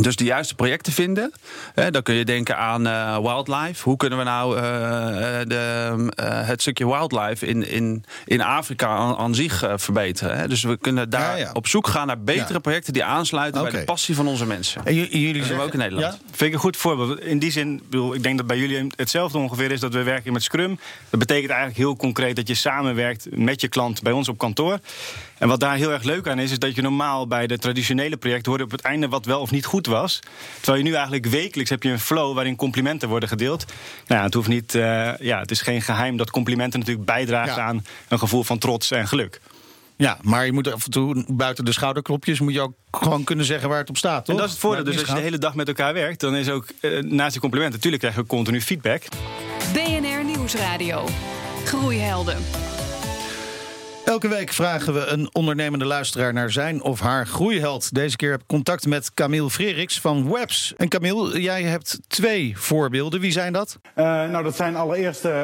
Dus 0.01 0.15
de 0.15 0.23
juiste 0.23 0.55
projecten 0.55 0.93
vinden. 0.93 1.31
Hè, 1.73 1.91
dan 1.91 2.01
kun 2.03 2.15
je 2.15 2.25
denken 2.25 2.57
aan 2.57 2.87
uh, 2.87 3.17
wildlife. 3.17 3.83
Hoe 3.83 3.97
kunnen 3.97 4.17
we 4.17 4.23
nou 4.23 4.55
de, 5.47 5.95
uh, 6.19 6.25
het 6.47 6.61
stukje 6.61 6.87
wildlife 6.87 7.45
in, 7.45 7.67
in, 7.69 8.03
in 8.25 8.41
Afrika 8.41 8.87
aan, 8.87 9.15
aan 9.15 9.35
zich 9.35 9.63
verbeteren? 9.75 10.37
Hè? 10.37 10.47
Dus 10.47 10.63
we 10.63 10.77
kunnen 10.77 11.09
daar 11.09 11.37
Ja, 11.37 11.45
ja. 11.45 11.49
op 11.53 11.67
zoek 11.67 11.87
gaan 11.87 12.07
naar 12.07 12.21
betere 12.21 12.53
Ja. 12.53 12.59
projecten 12.59 12.93
die 12.93 13.03
aansluiten 13.03 13.61
bij 13.61 13.71
de 13.71 13.83
passie 13.83 14.15
van 14.15 14.27
onze 14.27 14.45
mensen. 14.45 14.85
En 14.85 14.93
jullie 14.95 15.43
zeggen- 15.43 15.65
ook 15.65 15.73
in 15.73 15.79
Nederland. 15.79 16.13
Ja? 16.13 16.19
Vind 16.25 16.41
ik 16.41 16.53
een 16.53 16.59
goed 16.59 16.77
voorbeeld. 16.77 17.19
In 17.19 17.39
die 17.39 17.51
zin, 17.51 17.81
ik 18.13 18.23
denk 18.23 18.37
dat 18.37 18.47
bij 18.47 18.57
jullie 18.57 18.91
hetzelfde 18.95 19.37
ongeveer 19.37 19.71
is 19.71 19.79
dat 19.79 19.93
we 19.93 20.03
werken 20.03 20.33
met 20.33 20.43
Scrum. 20.43 20.79
Dat 21.09 21.19
betekent 21.19 21.49
eigenlijk 21.49 21.79
heel 21.79 21.95
concreet 21.95 22.35
dat 22.35 22.47
je 22.47 22.53
samenwerkt 22.55 23.27
met 23.31 23.61
je 23.61 23.67
klant 23.67 24.01
bij 24.01 24.11
ons 24.11 24.29
op 24.29 24.37
kantoor. 24.37 24.79
En 25.39 25.47
wat 25.47 25.59
daar 25.59 25.75
heel 25.75 25.91
erg 25.91 26.03
leuk 26.03 26.27
aan 26.27 26.39
is, 26.39 26.51
is 26.51 26.59
dat 26.59 26.75
je 26.75 26.81
normaal 26.81 27.27
bij 27.27 27.47
de 27.47 27.57
traditionele 27.57 28.17
projecten 28.17 28.49
hoorde 28.49 28.63
op 28.63 28.71
het 28.71 28.81
einde 28.81 29.07
wat 29.07 29.25
wel 29.25 29.39
of 29.41 29.51
niet 29.51 29.65
goed 29.65 29.87
was. 29.87 30.19
Terwijl 30.55 30.77
je 30.83 30.89
nu 30.89 30.93
eigenlijk 30.93 31.25
wekelijks 31.25 31.69
heb 31.69 31.83
je 31.83 31.89
een 31.89 31.99
flow 31.99 32.33
waarin 32.35 32.55
complimenten 32.55 33.09
worden 33.09 33.29
gedeeld. 33.29 33.65
Nou 34.07 34.19
ja, 34.19 34.25
het 34.25 34.33
hoeft 34.33 34.47
niet, 34.47 34.75
eh, 34.75 35.17
ja, 35.17 35.39
het 35.39 35.51
is 35.51 35.61
geen 35.61 35.81
geheim 35.81 36.17
dat 36.17 36.31
complimenten 36.31 36.79
natuurlijk 36.79 37.05
bijdragen 37.05 37.55
Ja. 37.55 37.67
aan 37.67 37.85
een 38.07 38.19
gevoel 38.19 38.43
van 38.43 38.57
trots 38.57 38.91
en 38.91 39.07
geluk. 39.07 39.41
Ja, 39.95 40.17
maar 40.21 40.45
je 40.45 40.51
moet 40.51 40.73
af 40.73 40.85
en 40.85 40.91
toe 40.91 41.25
buiten 41.27 41.65
de 41.65 41.71
schouderklopjes 41.71 42.39
moet 42.39 42.53
je 42.53 42.61
ook 42.61 42.73
gewoon 42.91 43.23
kunnen 43.23 43.45
zeggen 43.45 43.69
waar 43.69 43.77
het 43.79 43.89
op 43.89 43.97
staat, 43.97 44.25
toch? 44.25 44.35
En 44.35 44.41
dat 44.41 44.45
is 44.45 44.51
het 44.51 44.61
voordeel. 44.61 44.83
Dus 44.83 44.97
als 44.99 45.07
je 45.07 45.13
de 45.13 45.19
hele 45.21 45.37
dag 45.37 45.55
met 45.55 45.67
elkaar 45.67 45.93
werkt, 45.93 46.19
dan 46.19 46.35
is 46.35 46.49
ook 46.49 46.65
eh, 46.81 46.99
naast 46.99 47.31
die 47.31 47.41
complimenten, 47.41 47.75
natuurlijk 47.75 48.01
krijg 48.01 48.15
je 48.15 48.21
ook 48.21 48.27
continu 48.27 48.61
feedback. 48.61 49.03
BNR 49.73 50.23
Nieuwsradio. 50.25 51.05
Groeihelden. 51.65 52.37
Elke 54.09 54.27
week 54.27 54.53
vragen 54.53 54.93
we 54.93 55.05
een 55.05 55.29
ondernemende 55.33 55.85
luisteraar 55.85 56.33
naar 56.33 56.51
zijn 56.51 56.81
of 56.81 56.99
haar 56.99 57.27
groeiheld. 57.27 57.93
Deze 57.93 58.15
keer 58.15 58.31
heb 58.31 58.39
ik 58.39 58.47
contact 58.47 58.85
met 58.85 59.13
Camille 59.13 59.49
Freriks 59.49 59.99
van 59.99 60.31
Webs. 60.31 60.73
En 60.77 60.87
Camille, 60.87 61.41
jij 61.41 61.63
hebt 61.63 61.99
twee 62.07 62.57
voorbeelden. 62.57 63.19
Wie 63.19 63.31
zijn 63.31 63.53
dat? 63.53 63.77
Uh, 63.83 64.05
nou, 64.05 64.43
dat 64.43 64.55
zijn 64.55 64.75
allereerst 64.75 65.25
uh, 65.25 65.41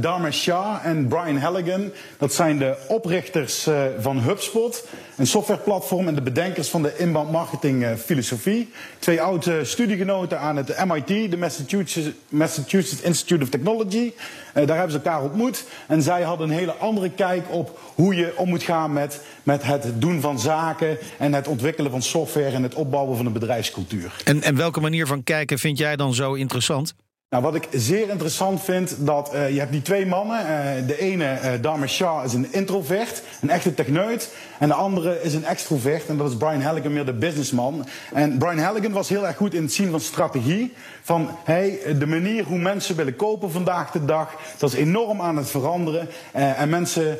Dharma 0.00 0.30
Shah 0.30 0.86
en 0.86 1.08
Brian 1.08 1.36
Halligan. 1.36 1.92
Dat 2.18 2.34
zijn 2.34 2.58
de 2.58 2.76
oprichters 2.88 3.68
uh, 3.68 3.82
van 3.98 4.18
HubSpot, 4.18 4.86
een 5.16 5.26
softwareplatform 5.26 6.08
en 6.08 6.14
de 6.14 6.22
bedenkers 6.22 6.68
van 6.68 6.82
de 6.82 6.96
inbound 6.96 7.30
marketing 7.30 7.86
filosofie. 8.04 8.72
Twee 8.98 9.22
oude 9.22 9.64
studiegenoten 9.64 10.40
aan 10.40 10.56
het 10.56 10.84
MIT, 10.84 11.30
de 11.30 11.36
Massachusetts, 11.36 12.10
Massachusetts 12.28 13.02
Institute 13.02 13.42
of 13.42 13.48
Technology. 13.48 14.12
daar 14.52 14.66
hebben 14.66 14.90
ze 14.90 14.96
elkaar 14.96 15.22
ontmoet. 15.22 15.64
En 15.86 16.02
zij 16.02 16.22
hadden 16.22 16.48
een 16.48 16.56
hele 16.56 16.72
andere 16.72 17.10
kijk 17.10 17.44
op 17.50 17.78
hoe 17.94 18.03
je 18.12 18.32
om 18.36 18.48
moet 18.48 18.62
gaan 18.62 18.92
met, 18.92 19.20
met 19.42 19.62
het 19.62 20.00
doen 20.00 20.20
van 20.20 20.38
zaken 20.38 20.98
en 21.18 21.32
het 21.32 21.48
ontwikkelen 21.48 21.90
van 21.90 22.02
software 22.02 22.50
en 22.50 22.62
het 22.62 22.74
opbouwen 22.74 23.16
van 23.16 23.26
een 23.26 23.32
bedrijfscultuur. 23.32 24.16
En, 24.24 24.42
en 24.42 24.56
welke 24.56 24.80
manier 24.80 25.06
van 25.06 25.22
kijken 25.24 25.58
vind 25.58 25.78
jij 25.78 25.96
dan 25.96 26.14
zo 26.14 26.34
interessant? 26.34 26.94
Nou, 27.34 27.46
wat 27.46 27.54
ik 27.54 27.68
zeer 27.70 28.08
interessant 28.08 28.62
vind, 28.62 28.94
dat 28.98 29.30
uh, 29.34 29.50
je 29.50 29.58
hebt 29.58 29.72
die 29.72 29.82
twee 29.82 30.06
mannen. 30.06 30.40
Uh, 30.40 30.86
de 30.86 30.98
ene, 30.98 31.24
uh, 31.24 31.50
Dharma 31.60 31.86
Shah, 31.86 32.24
is 32.24 32.32
een 32.32 32.52
introvert, 32.52 33.22
een 33.40 33.50
echte 33.50 33.74
techneut. 33.74 34.30
En 34.58 34.68
de 34.68 34.74
andere 34.74 35.22
is 35.22 35.34
een 35.34 35.44
extrovert, 35.44 36.06
en 36.06 36.16
dat 36.16 36.30
is 36.30 36.36
Brian 36.36 36.62
Halligan, 36.62 36.92
meer 36.92 37.04
de 37.04 37.12
businessman. 37.12 37.86
En 38.12 38.38
Brian 38.38 38.58
Halligan 38.58 38.92
was 38.92 39.08
heel 39.08 39.26
erg 39.26 39.36
goed 39.36 39.54
in 39.54 39.62
het 39.62 39.72
zien 39.72 39.90
van 39.90 40.00
strategie. 40.00 40.72
Van, 41.02 41.28
hey, 41.44 41.78
de 41.98 42.06
manier 42.06 42.44
hoe 42.44 42.58
mensen 42.58 42.96
willen 42.96 43.16
kopen 43.16 43.50
vandaag 43.50 43.90
de 43.90 44.04
dag, 44.04 44.34
dat 44.58 44.72
is 44.72 44.78
enorm 44.78 45.20
aan 45.20 45.36
het 45.36 45.50
veranderen. 45.50 46.08
en 46.32 46.68
mensen 46.68 47.18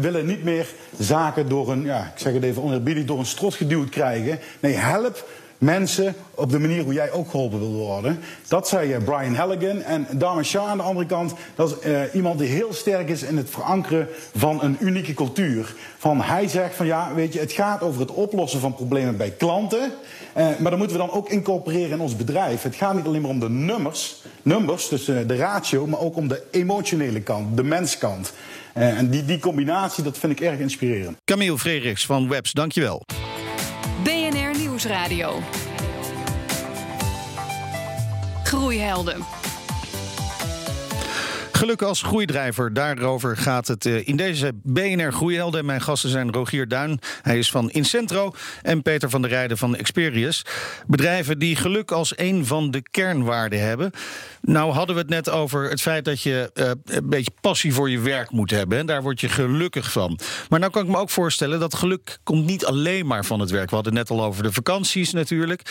willen 0.00 0.26
niet 0.26 0.44
meer 0.44 0.66
zaken 0.98 1.48
door 1.48 1.70
een, 1.70 1.84
ja, 1.84 2.00
ik 2.14 2.18
zeg 2.18 2.32
het 2.32 2.42
even 2.42 2.62
oneerbiedig, 2.62 3.04
door 3.04 3.18
een 3.18 3.26
strot 3.26 3.54
geduwd 3.54 3.88
krijgen. 3.88 4.38
Nee, 4.60 4.74
help 4.74 5.24
mensen 5.60 6.14
op 6.34 6.50
de 6.50 6.58
manier 6.58 6.82
hoe 6.82 6.92
jij 6.92 7.10
ook 7.10 7.30
geholpen 7.30 7.58
wil 7.58 7.72
worden. 7.72 8.20
Dat 8.48 8.68
zei 8.68 8.94
uh, 8.94 9.04
Brian 9.04 9.34
Halligan. 9.34 9.82
En 9.82 10.06
Dharma 10.12 10.42
Shah 10.42 10.68
aan 10.68 10.76
de 10.76 10.82
andere 10.82 11.06
kant, 11.06 11.34
dat 11.54 11.70
is 11.70 11.86
uh, 11.86 12.00
iemand 12.14 12.38
die 12.38 12.48
heel 12.48 12.72
sterk 12.72 13.08
is 13.08 13.22
in 13.22 13.36
het 13.36 13.50
verankeren 13.50 14.08
van 14.36 14.62
een 14.62 14.76
unieke 14.80 15.14
cultuur. 15.14 15.74
Van 15.98 16.20
hij 16.20 16.48
zegt 16.48 16.74
van 16.74 16.86
ja, 16.86 17.14
weet 17.14 17.32
je, 17.32 17.38
het 17.38 17.52
gaat 17.52 17.82
over 17.82 18.00
het 18.00 18.10
oplossen 18.10 18.60
van 18.60 18.74
problemen 18.74 19.16
bij 19.16 19.30
klanten. 19.30 19.80
Uh, 20.36 20.48
maar 20.58 20.70
dat 20.70 20.78
moeten 20.78 20.96
we 20.96 21.06
dan 21.06 21.12
ook 21.12 21.28
incorporeren 21.28 21.90
in 21.90 22.00
ons 22.00 22.16
bedrijf. 22.16 22.62
Het 22.62 22.74
gaat 22.74 22.94
niet 22.94 23.06
alleen 23.06 23.20
maar 23.20 23.30
om 23.30 23.40
de 23.40 23.50
nummers, 23.50 24.22
numbers, 24.42 24.88
dus 24.88 25.04
de 25.04 25.36
ratio, 25.36 25.86
maar 25.86 26.00
ook 26.00 26.16
om 26.16 26.28
de 26.28 26.42
emotionele 26.50 27.20
kant, 27.20 27.56
de 27.56 27.64
menskant. 27.64 28.32
en 28.72 29.10
die, 29.10 29.24
die 29.24 29.38
combinatie, 29.38 30.04
dat 30.04 30.18
vind 30.18 30.32
ik 30.32 30.40
erg 30.40 30.58
inspirerend. 30.58 31.16
Camille 31.24 31.58
Frederiks 31.58 32.06
van 32.06 32.28
Webs, 32.28 32.52
dankjewel. 32.52 33.02
Groeihelden. 38.44 39.39
Geluk 41.60 41.82
als 41.82 42.02
groeidrijver, 42.02 42.72
daarover 42.72 43.36
gaat 43.36 43.66
het 43.66 43.86
eh, 43.86 44.08
in 44.08 44.16
deze 44.16 44.52
BNR 44.62 45.12
Groeihelden. 45.12 45.64
Mijn 45.64 45.80
gasten 45.80 46.10
zijn 46.10 46.32
Rogier 46.32 46.68
Duin, 46.68 46.98
hij 47.22 47.38
is 47.38 47.50
van 47.50 47.70
Incentro... 47.70 48.34
en 48.62 48.82
Peter 48.82 49.10
van 49.10 49.22
der 49.22 49.30
Rijden 49.30 49.58
van 49.58 49.76
Experius. 49.76 50.44
Bedrijven 50.86 51.38
die 51.38 51.56
geluk 51.56 51.90
als 51.90 52.12
een 52.16 52.46
van 52.46 52.70
de 52.70 52.82
kernwaarden 52.90 53.60
hebben. 53.60 53.90
Nou 54.42 54.72
hadden 54.72 54.94
we 54.94 55.00
het 55.00 55.10
net 55.10 55.30
over 55.30 55.70
het 55.70 55.80
feit 55.80 56.04
dat 56.04 56.22
je 56.22 56.50
uh, 56.54 56.70
een 56.84 57.08
beetje 57.08 57.30
passie 57.40 57.74
voor 57.74 57.90
je 57.90 58.00
werk 58.00 58.30
moet 58.30 58.50
hebben. 58.50 58.78
En 58.78 58.86
daar 58.86 59.02
word 59.02 59.20
je 59.20 59.28
gelukkig 59.28 59.92
van. 59.92 60.18
Maar 60.48 60.58
nou 60.60 60.72
kan 60.72 60.82
ik 60.82 60.88
me 60.88 60.96
ook 60.96 61.10
voorstellen 61.10 61.60
dat 61.60 61.74
geluk 61.74 62.18
komt 62.22 62.46
niet 62.46 62.64
alleen 62.64 63.06
maar 63.06 63.24
van 63.24 63.40
het 63.40 63.50
werk. 63.50 63.68
We 63.68 63.74
hadden 63.74 63.94
net 63.94 64.10
al 64.10 64.24
over 64.24 64.42
de 64.42 64.52
vakanties 64.52 65.12
natuurlijk. 65.12 65.62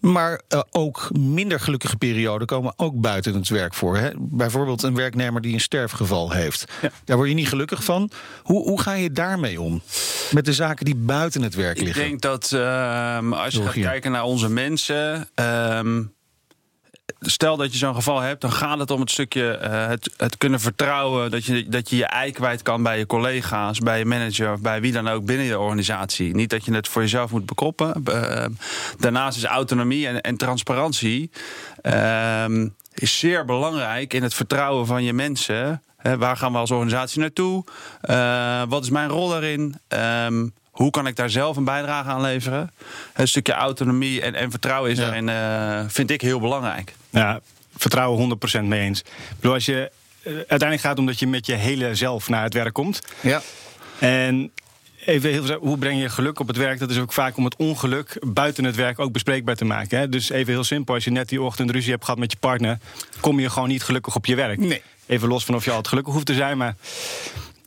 Maar 0.00 0.40
uh, 0.48 0.60
ook 0.70 1.08
minder 1.18 1.60
gelukkige 1.60 1.96
perioden 1.96 2.46
komen 2.46 2.72
ook 2.76 3.00
buiten 3.00 3.34
het 3.34 3.48
werk 3.48 3.74
voor. 3.74 3.96
Hè? 3.96 4.10
Bijvoorbeeld 4.18 4.82
een 4.82 4.94
werknemer 4.94 5.32
die 5.42 5.54
een 5.54 5.60
sterfgeval 5.60 6.30
heeft. 6.30 6.64
Ja. 6.82 6.90
Daar 7.04 7.16
word 7.16 7.28
je 7.28 7.34
niet 7.34 7.48
gelukkig 7.48 7.84
van. 7.84 8.10
Hoe, 8.42 8.62
hoe 8.62 8.80
ga 8.80 8.92
je 8.92 9.12
daarmee 9.12 9.60
om? 9.60 9.82
Met 10.30 10.44
de 10.44 10.52
zaken 10.52 10.84
die 10.84 10.96
buiten 10.96 11.42
het 11.42 11.54
werk 11.54 11.78
liggen. 11.80 12.02
Ik 12.02 12.08
denk 12.08 12.20
dat 12.20 12.50
uh, 12.54 13.32
als 13.32 13.54
je 13.54 13.62
gaat 13.62 13.72
kijken 13.72 14.12
naar 14.12 14.24
onze 14.24 14.48
mensen. 14.48 15.28
Uh, 15.40 15.80
stel 17.20 17.56
dat 17.56 17.72
je 17.72 17.78
zo'n 17.78 17.94
geval 17.94 18.20
hebt, 18.20 18.40
dan 18.40 18.52
gaat 18.52 18.78
het 18.78 18.90
om 18.90 19.00
het 19.00 19.10
stukje 19.10 19.58
uh, 19.62 19.86
het, 19.86 20.14
het, 20.16 20.38
kunnen 20.38 20.60
vertrouwen. 20.60 21.30
Dat 21.30 21.44
je, 21.44 21.68
dat 21.68 21.90
je 21.90 21.96
je 21.96 22.06
ei 22.06 22.32
kwijt 22.32 22.62
kan 22.62 22.82
bij 22.82 22.98
je 22.98 23.06
collega's, 23.06 23.78
bij 23.78 23.98
je 23.98 24.04
manager 24.04 24.52
of 24.52 24.60
bij 24.60 24.80
wie 24.80 24.92
dan 24.92 25.08
ook 25.08 25.24
binnen 25.24 25.46
je 25.46 25.58
organisatie. 25.58 26.34
Niet 26.34 26.50
dat 26.50 26.64
je 26.64 26.74
het 26.74 26.88
voor 26.88 27.02
jezelf 27.02 27.30
moet 27.30 27.46
bekroppen. 27.46 28.02
Uh, 28.08 28.44
daarnaast 28.98 29.36
is 29.36 29.44
autonomie 29.44 30.06
en, 30.06 30.20
en 30.20 30.36
transparantie. 30.36 31.30
Uh, 31.82 32.44
is 32.94 33.18
zeer 33.18 33.44
belangrijk 33.44 34.14
in 34.14 34.22
het 34.22 34.34
vertrouwen 34.34 34.86
van 34.86 35.04
je 35.04 35.12
mensen. 35.12 35.82
He, 35.96 36.18
waar 36.18 36.36
gaan 36.36 36.52
we 36.52 36.58
als 36.58 36.70
organisatie 36.70 37.20
naartoe? 37.20 37.64
Uh, 38.10 38.62
wat 38.68 38.82
is 38.82 38.90
mijn 38.90 39.08
rol 39.08 39.28
daarin? 39.28 39.74
Um, 39.88 40.52
hoe 40.70 40.90
kan 40.90 41.06
ik 41.06 41.16
daar 41.16 41.30
zelf 41.30 41.56
een 41.56 41.64
bijdrage 41.64 42.08
aan 42.08 42.20
leveren? 42.20 42.70
Een 43.14 43.28
stukje 43.28 43.52
autonomie 43.52 44.20
en, 44.20 44.34
en 44.34 44.50
vertrouwen 44.50 44.90
is 44.90 44.98
ja. 44.98 45.04
daarin, 45.04 45.28
uh, 45.28 45.90
vind 45.90 46.10
ik 46.10 46.20
heel 46.20 46.40
belangrijk. 46.40 46.94
Ja, 47.10 47.40
vertrouwen 47.76 48.38
100% 48.58 48.62
mee 48.62 48.80
eens. 48.80 49.00
Ik 49.00 49.36
bedoel, 49.36 49.54
als 49.54 49.64
je 49.66 49.90
uh, 50.22 50.34
uiteindelijk 50.34 50.80
gaat 50.80 50.98
omdat 50.98 51.18
je 51.18 51.26
met 51.26 51.46
je 51.46 51.54
hele 51.54 51.94
zelf 51.94 52.28
naar 52.28 52.42
het 52.42 52.54
werk 52.54 52.72
komt. 52.72 53.00
Ja. 53.20 53.42
En 53.98 54.52
even 55.06 55.30
heel 55.30 55.58
hoe 55.58 55.78
breng 55.78 56.00
je 56.00 56.08
geluk 56.08 56.40
op 56.40 56.48
het 56.48 56.56
werk? 56.56 56.78
Dat 56.78 56.90
is 56.90 56.98
ook 56.98 57.12
vaak 57.12 57.36
om 57.36 57.44
het 57.44 57.56
ongeluk 57.56 58.16
buiten 58.20 58.64
het 58.64 58.74
werk 58.74 58.98
ook 58.98 59.12
bespreekbaar 59.12 59.56
te 59.56 59.64
maken. 59.64 59.98
Hè? 59.98 60.08
Dus 60.08 60.30
even 60.30 60.52
heel 60.52 60.64
simpel, 60.64 60.94
als 60.94 61.04
je 61.04 61.10
net 61.10 61.28
die 61.28 61.42
ochtend 61.42 61.70
ruzie 61.70 61.90
hebt 61.90 62.04
gehad 62.04 62.18
met 62.18 62.32
je 62.32 62.38
partner, 62.38 62.78
kom 63.20 63.40
je 63.40 63.50
gewoon 63.50 63.68
niet 63.68 63.82
gelukkig 63.82 64.16
op 64.16 64.26
je 64.26 64.34
werk. 64.34 64.58
Nee. 64.58 64.82
Even 65.06 65.28
los 65.28 65.44
van 65.44 65.54
of 65.54 65.64
je 65.64 65.70
altijd 65.70 65.88
gelukkig 65.88 66.12
hoeft 66.12 66.26
te 66.26 66.34
zijn, 66.34 66.56
maar. 66.56 66.76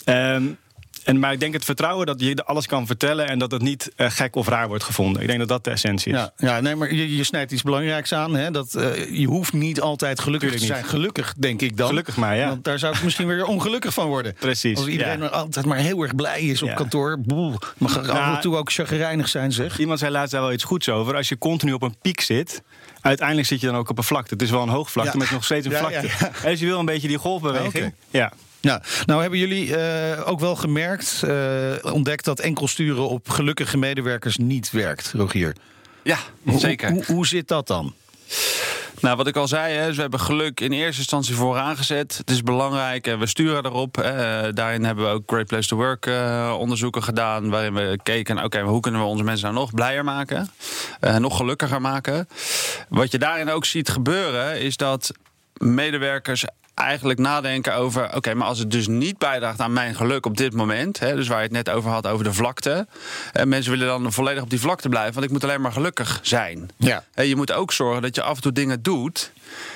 Um, 0.05 0.57
en, 1.07 1.19
maar 1.19 1.31
ik 1.31 1.39
denk 1.39 1.53
het 1.53 1.65
vertrouwen 1.65 2.05
dat 2.05 2.21
je 2.21 2.43
alles 2.45 2.65
kan 2.65 2.85
vertellen 2.85 3.27
en 3.27 3.39
dat 3.39 3.51
het 3.51 3.61
niet 3.61 3.91
uh, 3.97 4.09
gek 4.09 4.35
of 4.35 4.47
raar 4.47 4.67
wordt 4.67 4.83
gevonden. 4.83 5.21
Ik 5.21 5.27
denk 5.27 5.39
dat 5.39 5.47
dat 5.47 5.63
de 5.63 5.69
essentie 5.69 6.13
is. 6.13 6.19
Ja, 6.19 6.33
ja 6.37 6.59
nee, 6.59 6.75
maar 6.75 6.93
je, 6.93 7.15
je 7.15 7.23
snijdt 7.23 7.51
iets 7.51 7.61
belangrijks 7.61 8.13
aan. 8.13 8.35
Hè? 8.35 8.51
Dat, 8.51 8.73
uh, 8.77 9.17
je 9.19 9.27
hoeft 9.27 9.53
niet 9.53 9.81
altijd 9.81 10.19
gelukkig 10.19 10.49
Tuurlijk 10.49 10.67
te 10.67 10.73
zijn. 10.73 10.81
Niet. 10.81 10.91
Gelukkig, 10.91 11.33
denk 11.37 11.61
ik 11.61 11.77
dan. 11.77 11.87
Gelukkig 11.87 12.17
maar, 12.17 12.35
ja. 12.35 12.47
Want 12.47 12.63
daar 12.63 12.79
zou 12.79 12.95
ik 12.95 13.03
misschien 13.03 13.27
weer 13.27 13.45
ongelukkig 13.45 13.93
van 13.93 14.07
worden. 14.07 14.33
Precies. 14.33 14.77
Als 14.77 14.87
iedereen 14.87 15.19
ja. 15.19 15.25
altijd 15.25 15.65
maar 15.65 15.77
heel 15.77 16.01
erg 16.01 16.15
blij 16.15 16.41
is 16.41 16.61
op 16.61 16.67
Ja. 16.67 16.73
kantoor. 16.73 17.19
Boel, 17.19 17.53
mag 17.77 17.95
er 17.95 18.11
af 18.11 18.35
en 18.35 18.41
toe 18.41 18.55
ook 18.55 18.71
chagrijnig 18.71 19.29
zijn, 19.29 19.51
zeg. 19.51 19.79
Iemand 19.79 19.99
zei 19.99 20.11
laatst 20.11 20.31
daar 20.31 20.41
wel 20.41 20.51
iets 20.53 20.63
goeds 20.63 20.89
over. 20.89 21.15
Als 21.15 21.29
je 21.29 21.37
continu 21.37 21.73
op 21.73 21.81
een 21.81 21.95
piek 22.01 22.21
zit, 22.21 22.61
uiteindelijk 23.01 23.47
zit 23.47 23.59
je 23.59 23.67
dan 23.67 23.75
ook 23.75 23.89
op 23.89 23.97
een 23.97 24.03
vlakte. 24.03 24.33
Het 24.33 24.41
is 24.43 24.49
wel 24.49 24.61
een 24.61 24.69
hoogvlakte, 24.69 25.11
Ja. 25.11 25.17
met 25.17 25.31
nog 25.31 25.43
steeds 25.43 25.65
een 25.65 25.71
vlakte. 25.71 26.09
Dus 26.49 26.59
je 26.59 26.65
wil 26.65 26.79
een 26.79 26.85
beetje 26.85 27.07
die 27.07 27.17
golfbeweging. 27.17 27.85
Oké. 27.85 27.93
Ja. 28.09 28.31
Ja, 28.59 28.81
nou 29.05 29.21
hebben 29.21 29.39
jullie 29.39 29.75
eh, 29.75 30.29
ook 30.29 30.39
wel 30.39 30.55
gemerkt, 30.55 31.23
eh, 31.23 31.93
ontdekt 31.93 32.25
dat 32.25 32.39
enkel 32.39 32.67
sturen 32.67 33.09
op 33.09 33.29
gelukkige 33.29 33.77
medewerkers 33.77 34.37
niet 34.37 34.71
werkt, 34.71 35.11
Rogier. 35.15 35.55
Ja, 36.03 36.17
zeker. 36.45 36.89
Hoe, 36.89 37.05
hoe 37.05 37.27
zit 37.27 37.47
dat 37.47 37.67
dan? 37.67 37.93
Nou, 39.01 39.17
wat 39.17 39.27
ik 39.27 39.35
al 39.35 39.47
zei, 39.47 39.73
hè, 39.73 39.85
dus 39.87 39.95
we 39.95 40.01
hebben 40.01 40.19
geluk 40.19 40.59
in 40.59 40.71
eerste 40.71 40.99
instantie 40.99 41.35
vooraan 41.35 41.77
gezet. 41.77 42.17
Het 42.17 42.29
is 42.29 42.43
belangrijk 42.43 43.07
en 43.07 43.19
we 43.19 43.25
sturen 43.27 43.65
erop. 43.65 43.95
daarin 44.53 44.83
hebben 44.83 45.05
we 45.05 45.11
ook 45.11 45.23
Great 45.25 45.45
Place 45.47 45.67
to 45.67 45.75
Work 45.75 46.05
eh, 46.05 46.55
onderzoeken 46.59 47.03
gedaan. 47.03 47.49
Waarin 47.49 47.73
we 47.73 47.99
keken, 48.03 48.43
oké, 48.43 48.61
hoe 48.61 48.79
kunnen 48.79 49.01
we 49.01 49.07
onze 49.07 49.23
mensen 49.23 49.45
nou 49.45 49.59
nog 49.59 49.73
blijer 49.73 50.03
maken? 50.03 50.49
eh, 50.99 51.15
nog 51.15 51.37
gelukkiger 51.37 51.81
maken? 51.81 52.27
Wat 52.89 53.11
je 53.11 53.17
daarin 53.17 53.49
ook 53.49 53.65
ziet 53.65 53.89
gebeuren, 53.89 54.61
is 54.61 54.77
dat 54.77 55.11
medewerkers 55.57 56.45
eigenlijk 56.77 57.19
nadenken 57.19 57.75
over... 57.75 58.15
oké, 58.15 58.33
maar 58.33 58.47
als 58.47 58.59
het 58.59 58.71
dus 58.71 58.87
niet 58.87 59.17
bijdraagt 59.17 59.59
aan 59.59 59.73
mijn 59.73 59.95
geluk 59.95 60.25
op 60.25 60.37
dit 60.37 60.53
moment... 60.53 60.99
Hè, 60.99 61.15
dus 61.15 61.27
waar 61.27 61.37
je 61.37 61.43
het 61.43 61.51
net 61.51 61.69
over 61.69 61.89
had, 61.89 62.07
over 62.07 62.23
de 62.23 62.33
vlakte... 62.33 62.87
en 63.33 63.47
mensen 63.47 63.71
willen 63.71 63.87
dan 63.87 64.13
volledig 64.13 64.43
op 64.43 64.49
die 64.49 64.59
vlakte 64.59 64.89
blijven... 64.89 65.13
want 65.13 65.25
ik 65.25 65.31
moet 65.31 65.43
alleen 65.43 65.61
maar 65.61 65.71
gelukkig 65.71 66.19
zijn. 66.21 66.69
Ja. 66.77 67.03
En 67.13 67.27
je 67.27 67.35
moet 67.35 67.51
ook 67.51 67.71
zorgen 67.71 68.01
dat 68.01 68.15
je 68.15 68.21
af 68.21 68.35
en 68.35 68.41
toe 68.41 68.51
dingen 68.51 68.81
doet 68.81 69.31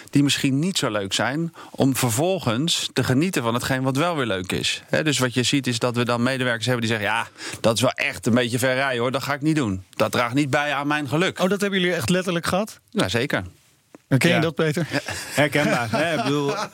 die 0.09 0.23
misschien 0.23 0.59
niet 0.59 0.77
zo 0.77 0.91
leuk 0.91 1.13
zijn, 1.13 1.53
om 1.71 1.95
vervolgens 1.95 2.89
te 2.93 3.03
genieten 3.03 3.43
van 3.43 3.53
hetgeen 3.53 3.83
wat 3.83 3.97
wel 3.97 4.15
weer 4.15 4.25
leuk 4.25 4.51
is. 4.51 4.81
Dus 5.03 5.19
wat 5.19 5.33
je 5.33 5.43
ziet 5.43 5.67
is 5.67 5.79
dat 5.79 5.95
we 5.95 6.05
dan 6.05 6.23
medewerkers 6.23 6.65
hebben 6.65 6.87
die 6.87 6.95
zeggen: 6.97 7.15
ja, 7.15 7.27
dat 7.61 7.75
is 7.75 7.81
wel 7.81 7.91
echt 7.91 8.25
een 8.25 8.33
beetje 8.33 8.59
ver 8.59 8.73
rijden 8.73 9.01
hoor, 9.01 9.11
dat 9.11 9.23
ga 9.23 9.33
ik 9.33 9.41
niet 9.41 9.55
doen. 9.55 9.83
Dat 9.89 10.11
draagt 10.11 10.33
niet 10.33 10.49
bij 10.49 10.73
aan 10.73 10.87
mijn 10.87 11.07
geluk. 11.07 11.39
Oh, 11.39 11.49
dat 11.49 11.61
hebben 11.61 11.79
jullie 11.79 11.95
echt 11.95 12.09
letterlijk 12.09 12.45
gehad? 12.45 12.79
Ja, 12.89 13.09
zeker. 13.09 13.43
Herken 14.11 14.29
je 14.29 14.35
Ja. 14.35 14.41
dat, 14.41 14.55
Peter? 14.55 14.87
Herkenbaar. 15.35 15.87
hè? 15.91 16.17
Ik 16.17 16.23
bedoel, 16.23 16.55
eh, 16.55 16.65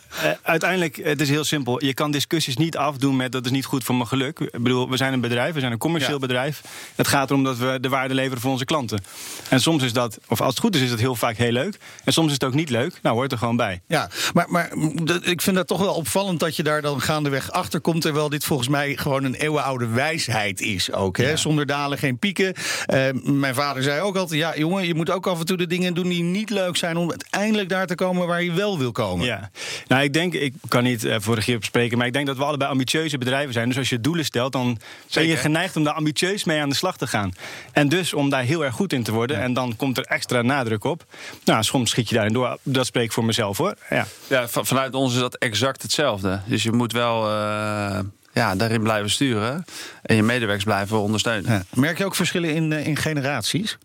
uiteindelijk, 0.42 1.00
het 1.04 1.22
is 1.22 1.30
heel 1.30 1.44
simpel. 1.44 1.86
Je 1.86 1.94
kan 1.94 2.12
discussies 2.12 2.58
niet 2.58 2.78
afdoen 2.78 3.16
met 3.16 3.32
dat 3.32 3.46
is 3.46 3.52
niet 3.52 3.66
goed 3.66 3.84
voor 3.84 3.96
mijn 3.96 4.08
geluk. 4.08 4.40
Ik 4.40 4.64
bedoel, 4.64 4.90
we 4.90 4.98
zijn 4.98 5.14
een 5.14 5.22
bedrijf, 5.22 5.54
we 5.54 5.60
zijn 5.60 5.72
een 5.72 5.78
commercieel 5.78 6.14
Ja. 6.14 6.20
bedrijf. 6.20 6.62
Het 6.96 7.08
gaat 7.08 7.30
erom 7.30 7.44
dat 7.44 7.58
we 7.58 7.78
de 7.82 7.90
waarde 7.90 8.14
leveren 8.14 8.42
voor 8.42 8.52
onze 8.52 8.66
klanten. 8.66 9.04
En 9.50 9.60
soms 9.62 9.84
is 9.84 9.94
dat, 9.94 10.18
of 10.28 10.42
als 10.42 10.50
het 10.50 10.60
goed 10.60 10.76
is, 10.76 10.82
is 10.82 10.90
het 10.92 11.00
heel 11.00 11.16
vaak 11.16 11.38
heel 11.38 11.52
leuk. 11.52 11.78
En 12.04 12.14
soms 12.14 12.28
is 12.28 12.34
het 12.34 12.44
ook 12.44 12.54
niet 12.54 12.70
leuk. 12.70 13.00
Nou, 13.02 13.16
hoort 13.16 13.32
er 13.32 13.38
gewoon 13.38 13.56
bij. 13.56 13.82
Ja, 13.88 14.10
maar, 14.34 14.46
maar 14.50 14.70
dat- 15.04 15.26
ik 15.28 15.42
vind 15.42 15.56
dat 15.56 15.68
toch 15.68 15.80
wel 15.80 15.94
opvallend 15.94 16.40
dat 16.40 16.56
je 16.56 16.64
daar 16.64 16.82
dan 16.82 17.02
gaandeweg 17.02 17.52
achter 17.52 17.80
komt. 17.82 18.02
Terwijl 18.02 18.30
dit 18.30 18.44
volgens 18.46 18.68
mij 18.70 18.96
gewoon 18.98 19.24
een 19.24 19.36
eeuwenoude 19.36 19.88
wijsheid 19.88 20.62
is 20.62 20.92
ook. 20.92 21.18
Hè? 21.18 21.36
Zonder 21.38 21.66
dalen 21.66 21.98
geen 21.98 22.20
pieken. 22.20 22.54
Eh, 22.86 23.06
mijn 23.24 23.56
vader 23.56 23.84
zei 23.84 24.02
ook 24.02 24.16
altijd: 24.16 24.40
ja, 24.40 24.58
jongen, 24.58 24.88
je 24.88 24.96
moet 24.96 25.10
ook 25.10 25.28
af 25.28 25.40
en 25.40 25.46
toe 25.46 25.58
de 25.58 25.68
dingen 25.68 25.94
doen 25.94 26.08
die 26.10 26.24
niet 26.24 26.50
leuk 26.50 26.76
zijn. 26.78 26.98
om 26.98 27.12
uiteindelijk 27.30 27.70
daar 27.70 27.88
te 27.88 27.96
komen 27.96 28.28
waar 28.28 28.44
je 28.44 28.52
wel 28.52 28.78
wil 28.78 28.92
komen. 28.92 29.26
Ja, 29.26 29.50
nou 29.88 30.04
ik 30.04 30.14
denk, 30.14 30.34
ik 30.34 30.54
kan 30.68 30.84
niet 30.84 31.04
eh, 31.04 31.16
voor 31.20 31.36
de 31.36 31.42
grip 31.42 31.64
spreken, 31.64 31.98
maar 31.98 32.08
ik 32.08 32.14
denk 32.14 32.28
dat 32.28 32.38
we 32.38 32.44
allebei 32.44 32.70
ambitieuze 32.72 33.18
bedrijven 33.18 33.54
zijn. 33.54 33.68
Dus 33.68 33.78
als 33.78 33.90
je 33.90 34.02
doelen 34.02 34.26
stelt, 34.26 34.52
dan 34.52 34.80
ben 35.14 35.28
je 35.28 35.36
geneigd 35.38 35.76
om 35.76 35.84
daar 35.84 35.94
ambitieus 35.94 36.44
mee 36.44 36.62
aan 36.62 36.70
de 36.70 36.76
slag 36.76 36.98
te 36.98 37.08
gaan. 37.08 37.32
En 37.72 37.90
dus 37.90 38.14
om 38.14 38.30
daar 38.30 38.44
heel 38.44 38.66
erg 38.66 38.74
goed 38.76 38.94
in 38.94 39.04
te 39.04 39.12
worden. 39.12 39.42
En 39.42 39.54
dan 39.54 39.76
komt 39.76 39.98
er 39.98 40.04
extra 40.06 40.42
nadruk 40.42 40.84
op. 40.84 41.06
Nou, 41.44 41.64
soms 41.64 41.90
schiet 41.90 42.10
je 42.10 42.16
daarin 42.16 42.34
door. 42.34 42.58
Dat 42.64 42.86
spreek 42.86 43.04
ik 43.04 43.12
voor 43.12 43.26
mezelf 43.26 43.58
hoor. 43.58 43.76
Ja. 43.90 44.06
Ja, 44.28 44.48
van- 44.48 44.66
vanuit 44.66 44.94
ons 44.94 45.14
is 45.14 45.20
dat 45.20 45.36
exact 45.36 45.82
hetzelfde. 45.82 46.40
Dus 46.46 46.64
je 46.64 46.72
moet 46.72 46.92
wel 46.92 47.24
eh, 47.30 48.00
ja, 48.34 48.56
daarin 48.56 48.82
blijven 48.84 49.10
sturen. 49.10 49.66
En 50.02 50.16
je 50.16 50.24
medewerkers 50.24 50.66
blijven 50.66 51.00
ondersteunen. 51.00 51.52
Ja. 51.52 51.64
Merk 51.74 51.98
je 51.98 52.06
ook 52.06 52.16
verschillen 52.16 52.54
in, 52.54 52.74
eh, 52.74 52.88
in 52.88 52.96
generaties? 52.98 53.78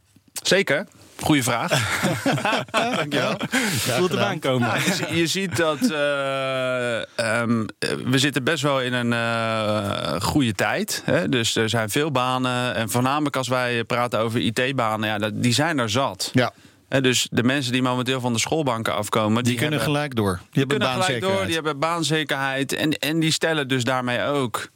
Zeker. 0.43 0.87
Goeie 1.23 1.43
vraag. 1.43 1.71
Dankjewel. 2.97 3.35
Voelt 3.79 4.11
hem 4.11 4.21
aankomen. 4.21 4.69
Ja, 4.69 4.75
je, 4.75 4.93
zie- 4.93 5.17
je 5.17 5.27
ziet 5.27 5.57
dat 5.57 5.79
eh, 5.91 6.97
ehm, 7.19 7.65
eh, 7.79 7.89
we 8.05 8.19
zitten 8.19 8.45
best 8.45 8.63
wel 8.63 8.81
in 8.81 8.93
een 8.93 9.13
eh, 9.13 10.21
goede 10.21 10.53
tijd. 10.53 11.03
Hè? 11.05 11.29
Dus 11.29 11.57
er 11.57 11.69
zijn 11.69 11.91
veel 11.91 12.11
banen. 12.11 12.75
En 12.75 12.91
voornamelijk 12.91 13.37
als 13.37 13.49
wij 13.49 13.85
praten 13.85 14.19
over 14.19 14.41
IT-banen, 14.41 15.09
ja, 15.09 15.19
dat, 15.19 15.43
die 15.43 15.53
zijn 15.53 15.79
er 15.79 15.91
zat. 15.91 16.31
Ja. 16.33 16.53
Hè, 16.89 17.01
dus 17.01 17.29
de 17.31 17.43
mensen 17.43 17.73
die 17.73 17.83
momenteel 17.83 18.21
van 18.21 18.33
de 18.33 18.39
schoolbanken 18.39 18.95
afkomen, 18.95 19.45
Die, 19.45 19.57
kunnen 19.57 19.79
hebben, 19.79 19.95
gelijk 19.95 20.15
door. 20.15 20.41
Die 20.51 20.59
hebben 20.59 20.79
kunnen 20.79 21.03
gelijk 21.03 21.21
door. 21.21 21.31
baanzekerheid. 21.31 21.47
Die 21.47 21.55
hebben 21.55 21.79
baanzekerheid. 21.79 22.73
En, 22.73 22.91
en 22.99 23.21
die 23.21 23.33
stellen 23.33 23.69
dus 23.69 23.85
daarmee 23.85 24.23
ook 24.23 24.69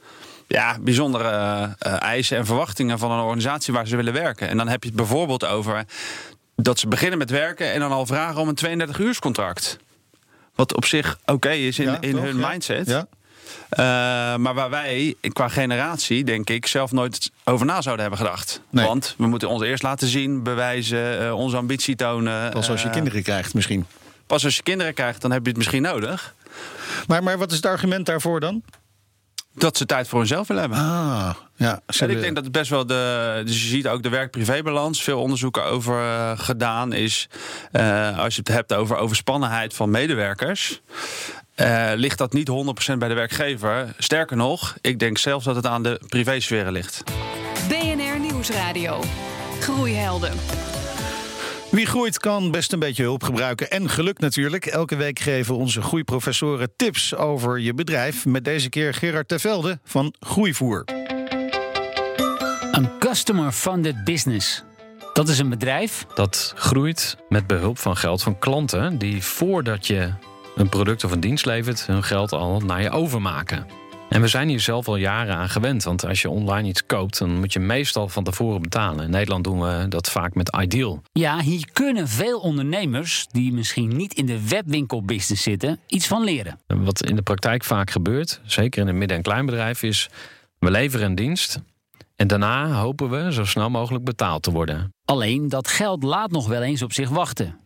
ja, 0.47 0.77
bijzondere 0.81 1.29
eisen 1.99 2.37
en 2.37 2.47
verwachtingen 2.47 2.99
van 2.99 3.11
een 3.11 3.21
organisatie 3.21 3.73
waar 3.73 3.87
ze 3.87 3.97
willen 3.97 4.13
werken. 4.13 4.49
En 4.49 4.57
dan 4.57 4.69
heb 4.69 4.83
je 4.83 4.89
het 4.89 4.97
bijvoorbeeld 4.99 5.47
over 5.47 5.85
dat 6.57 6.79
ze 6.79 6.89
beginnen 6.89 7.19
met 7.19 7.31
werken 7.31 7.73
en 7.73 7.81
dan 7.81 7.93
al 7.93 8.07
vragen 8.07 8.41
om 8.41 8.49
een 8.49 8.81
32-uurscontract. 8.91 9.77
Wat 10.55 10.75
op 10.75 10.85
zich 10.85 11.19
oké 11.25 11.51
is 11.51 11.79
in, 11.79 11.85
Ja, 11.87 12.01
in 12.01 12.13
toch? 12.13 12.23
hun 12.25 12.39
Ja. 12.39 12.49
mindset. 12.49 12.87
Ja. 12.87 13.07
Eh, 13.69 14.37
maar 14.37 14.55
waar 14.55 14.71
wij 14.71 15.15
qua 15.33 15.49
generatie, 15.49 16.25
denk 16.25 16.51
ik, 16.51 16.67
zelf 16.67 16.93
nooit 16.93 17.31
over 17.45 17.67
na 17.67 17.83
zouden 17.83 18.07
hebben 18.07 18.27
gedacht. 18.27 18.61
Nee. 18.71 18.87
Want 18.87 19.15
we 19.19 19.27
moeten 19.27 19.49
ons 19.49 19.63
eerst 19.63 19.83
laten 19.83 20.09
zien, 20.09 20.43
bewijzen, 20.43 21.21
eh, 21.27 21.35
onze 21.37 21.57
ambitie 21.57 21.97
tonen. 21.97 22.51
Pas 22.53 22.71
als 22.71 22.81
je 22.83 22.87
Eh, 22.89 22.95
kinderen 22.95 23.23
krijgt 23.23 23.55
misschien. 23.55 23.87
Pas 24.27 24.45
als 24.45 24.57
je 24.57 24.63
kinderen 24.63 24.95
krijgt, 24.95 25.21
dan 25.21 25.31
heb 25.31 25.43
je 25.43 25.49
het 25.49 25.57
misschien 25.57 25.83
nodig. 25.83 26.35
Maar, 27.07 27.23
maar 27.23 27.39
wat 27.39 27.51
is 27.51 27.57
het 27.57 27.67
argument 27.67 28.07
daarvoor 28.07 28.41
dan? 28.41 28.63
Dat 29.59 29.77
ze 29.77 29.87
tijd 29.87 30.09
voor 30.09 30.19
hunzelf 30.19 30.49
willen 30.49 30.63
hebben. 30.63 30.81
Ah, 30.81 31.35
ja. 31.57 31.81
ze 31.89 32.05
En 32.05 32.11
ik 32.11 32.21
denk 32.21 32.35
dat 32.35 32.45
het 32.45 32.53
best 32.53 32.71
wel 32.71 32.87
de. 32.87 33.43
Dus 33.45 33.63
je 33.63 33.69
ziet 33.69 33.89
ook 33.89 34.03
de 34.03 34.09
werk-privébalans. 34.09 35.03
Veel 35.03 35.21
onderzoeken 35.21 35.65
over 35.65 36.01
eh, 36.01 36.33
gedaan 36.39 36.93
is. 36.93 37.29
eh, 37.73 38.19
als 38.19 38.35
je 38.35 38.41
het 38.45 38.55
hebt 38.55 38.75
over 38.75 38.97
overspannenheid 38.97 39.75
van 39.75 39.91
medewerkers. 39.91 40.81
eh, 41.55 41.91
ligt 41.95 42.19
dat 42.19 42.33
niet 42.33 42.49
100% 42.49 42.99
bij 42.99 43.09
de 43.09 43.15
werkgever. 43.15 43.95
Sterker 43.99 44.37
nog, 44.37 44.77
ik 44.81 44.99
denk 44.99 45.19
zelfs 45.19 45.45
dat 45.45 45.57
het 45.57 45.67
aan 45.67 45.83
de 45.83 46.01
privésferen 46.09 46.73
ligt. 46.73 47.03
BNR 47.69 48.21
Nieuwsradio. 48.21 49.01
Groeihelden. 49.61 50.33
Wie 51.77 51.87
groeit 51.87 52.19
kan 52.19 52.51
best 52.51 52.73
een 52.73 52.79
beetje 52.79 53.03
hulp 53.03 53.23
gebruiken. 53.23 53.71
En 53.71 53.89
geluk 53.89 54.19
natuurlijk. 54.19 54.67
Elke 54.67 54.97
week 54.97 55.19
geven 55.19 55.57
onze 55.57 55.83
groeiprofessoren 55.83 56.69
tips 56.77 57.15
over 57.15 57.59
je 57.59 57.75
bedrijf. 57.75 58.27
Met 58.27 58.45
deze 58.45 58.69
keer 58.69 58.95
Gerard 58.95 59.29
Tevelde 59.29 59.79
van 59.85 60.15
Groeivoer. 60.21 60.85
Een 62.73 62.99
customer-funded 62.99 64.05
business. 64.05 64.65
Dat 65.13 65.29
is 65.29 65.39
een 65.39 65.49
bedrijf 65.49 66.07
Dat 66.15 66.53
groeit 66.57 67.17
met 67.29 67.47
behulp 67.47 67.79
van 67.79 67.97
geld 67.97 68.23
van 68.23 68.39
klanten 68.39 68.99
die 68.99 69.23
voordat 69.23 69.87
je 69.87 70.13
een 70.55 70.69
product 70.69 71.05
of 71.05 71.11
een 71.11 71.21
dienst 71.21 71.47
levert, 71.47 71.87
hun 71.87 72.05
geld 72.05 72.33
al 72.33 72.61
naar 72.61 72.83
je 72.83 72.91
overmaken. 72.91 73.86
En 74.17 74.23
we 74.23 74.29
zijn 74.29 74.49
hier 74.49 74.61
zelf 74.61 74.89
al 74.89 74.97
jaren 74.97 75.37
aan 75.37 75.49
gewend, 75.49 75.85
want 75.85 76.07
als 76.07 76.23
je 76.23 76.31
online 76.31 76.69
iets 76.69 76.87
koopt, 76.87 77.19
dan 77.19 77.39
moet 77.39 77.53
je 77.53 77.61
meestal 77.61 78.09
van 78.09 78.25
tevoren 78.25 78.63
betalen. 78.63 79.05
In 79.05 79.11
Nederland 79.11 79.45
doen 79.45 79.61
we 79.61 79.87
dat 79.89 80.11
vaak 80.11 80.35
met 80.35 80.57
Ideal. 80.61 81.03
Ja, 81.13 81.41
hier 81.41 81.69
kunnen 81.73 82.09
veel 82.09 82.39
ondernemers 82.39 83.27
die 83.31 83.53
misschien 83.53 83.97
niet 83.97 84.15
in 84.15 84.27
de 84.27 84.49
webwinkelbusiness 84.49 85.43
zitten, 85.43 85.79
iets 85.87 86.07
van 86.07 86.25
leren. 86.25 86.59
En 86.67 86.85
Wat 86.85 87.07
in 87.07 87.17
de 87.17 87.23
praktijk 87.23 87.65
vaak 87.65 87.91
gebeurt, 87.91 88.41
zeker 88.45 88.83
in 88.83 88.89
een 88.89 88.99
midden- 88.99 89.17
en 89.17 89.23
kleinbedrijf, 89.23 89.83
is 89.83 90.09
we 90.59 90.71
leveren 90.71 91.07
een 91.07 91.15
dienst 91.15 91.61
en 92.15 92.27
daarna 92.27 92.73
hopen 92.73 93.11
we 93.11 93.33
zo 93.33 93.45
snel 93.45 93.71
mogelijk 93.71 94.05
betaald 94.05 94.43
te 94.43 94.51
worden. 94.51 94.93
Alleen 95.05 95.49
dat 95.49 95.69
geld 95.69 96.03
laat 96.03 96.31
nog 96.31 96.49
wel 96.49 96.63
eens 96.63 96.83
op 96.83 96.93
zich 96.93 97.09
wachten. 97.09 97.59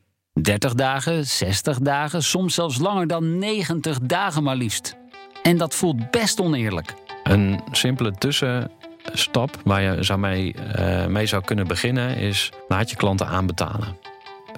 30 0.42 0.74
dagen, 0.74 1.26
60 1.26 1.78
dagen, 1.78 2.22
soms 2.22 2.54
zelfs 2.54 2.78
langer 2.78 3.06
dan 3.06 3.38
90 3.38 3.98
dagen 3.98 4.42
maar 4.42 4.56
liefst. 4.56 4.98
En 5.42 5.56
dat 5.56 5.74
voelt 5.74 6.10
best 6.10 6.40
oneerlijk. 6.40 6.94
Een 7.24 7.60
simpele 7.70 8.12
tussenstap 8.12 9.60
waar 9.64 9.82
je 9.82 10.02
zou 10.02 10.18
mee, 10.18 10.54
eh, 10.54 11.06
mee 11.06 11.26
zou 11.26 11.44
kunnen 11.44 11.66
beginnen 11.66 12.16
is 12.16 12.52
laat 12.68 12.90
je 12.90 12.96
klanten 12.96 13.26
aanbetalen. 13.26 13.96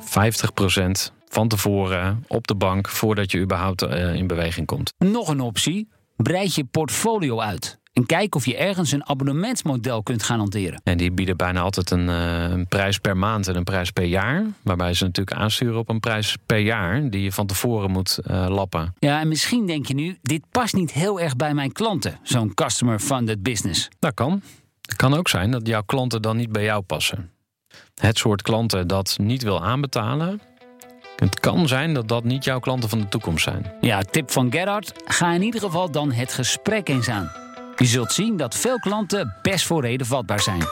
50% 0.01 1.12
van 1.29 1.49
tevoren 1.49 2.25
op 2.29 2.47
de 2.47 2.55
bank 2.55 2.88
voordat 2.88 3.31
je 3.31 3.38
überhaupt 3.38 3.83
eh, 3.83 4.14
in 4.14 4.27
beweging 4.27 4.66
komt. 4.66 4.92
Nog 4.99 5.29
een 5.29 5.40
optie: 5.40 5.88
breid 6.16 6.55
je 6.55 6.64
portfolio 6.64 7.40
uit. 7.40 7.81
En 7.92 8.07
kijk 8.07 8.35
of 8.35 8.46
je 8.46 8.57
ergens 8.57 8.92
een 8.92 9.09
abonnementsmodel 9.09 10.02
kunt 10.02 10.22
gaan 10.22 10.38
hanteren. 10.38 10.81
En 10.85 10.96
die 10.98 11.12
bieden 11.12 11.37
bijna 11.37 11.61
altijd 11.61 11.90
een, 11.90 12.09
eh, 12.09 12.42
een 12.42 12.66
prijs 12.66 12.98
per 12.98 13.16
maand 13.16 13.48
en 13.48 13.57
een 13.57 13.64
prijs 13.64 13.90
per 13.90 14.05
jaar. 14.05 14.46
Waarbij 14.62 14.94
ze 14.94 15.05
natuurlijk 15.05 15.37
aansturen 15.37 15.78
op 15.78 15.88
een 15.88 16.00
prijs 16.00 16.37
per 16.46 16.59
jaar 16.59 17.11
die 17.11 17.22
je 17.22 17.33
van 17.33 17.46
tevoren 17.46 17.90
moet 17.90 18.18
eh, 18.18 18.46
lappen. 18.48 18.94
Ja, 18.98 19.20
en 19.20 19.28
misschien 19.28 19.66
denk 19.66 19.87
je 19.87 19.94
nu: 19.94 20.18
dit 20.22 20.42
past 20.50 20.74
niet 20.74 20.92
heel 20.92 21.20
erg 21.20 21.37
bij 21.37 21.55
mijn 21.55 21.72
klanten, 21.72 22.18
zo'n 22.22 22.55
customer-funded 22.55 23.42
business. 23.42 23.88
Dat 23.98 24.14
kan. 24.14 24.42
Het 24.81 24.96
kan 24.96 25.14
ook 25.14 25.28
zijn 25.28 25.50
dat 25.50 25.66
jouw 25.66 25.83
klanten 25.83 26.22
dan 26.22 26.37
niet 26.37 26.52
bij 26.52 26.64
jou 26.64 26.83
passen. 26.83 27.31
Het 27.94 28.18
soort 28.18 28.42
klanten 28.42 28.87
dat 28.87 29.16
niet 29.20 29.42
wil 29.42 29.64
aanbetalen. 29.64 30.40
Het 31.16 31.40
kan 31.40 31.68
zijn 31.68 31.94
dat 31.94 32.09
dat 32.09 32.24
niet 32.24 32.44
jouw 32.44 32.59
klanten 32.59 32.88
van 32.88 33.00
de 33.00 33.09
toekomst 33.09 33.44
zijn. 33.44 33.72
Ja, 33.81 34.00
tip 34.02 34.31
van 34.31 34.52
Gerhard: 34.52 34.92
ga 35.05 35.33
in 35.33 35.42
ieder 35.42 35.61
geval 35.61 35.90
dan 35.90 36.12
het 36.12 36.33
gesprek 36.33 36.88
eens 36.88 37.09
aan. 37.09 37.41
Je 37.83 37.88
zult 37.88 38.12
zien 38.12 38.37
dat 38.37 38.55
veel 38.55 38.79
klanten 38.79 39.35
best 39.42 39.66
voor 39.66 39.83
reden 39.83 40.07
vatbaar 40.07 40.40
zijn. 40.40 40.62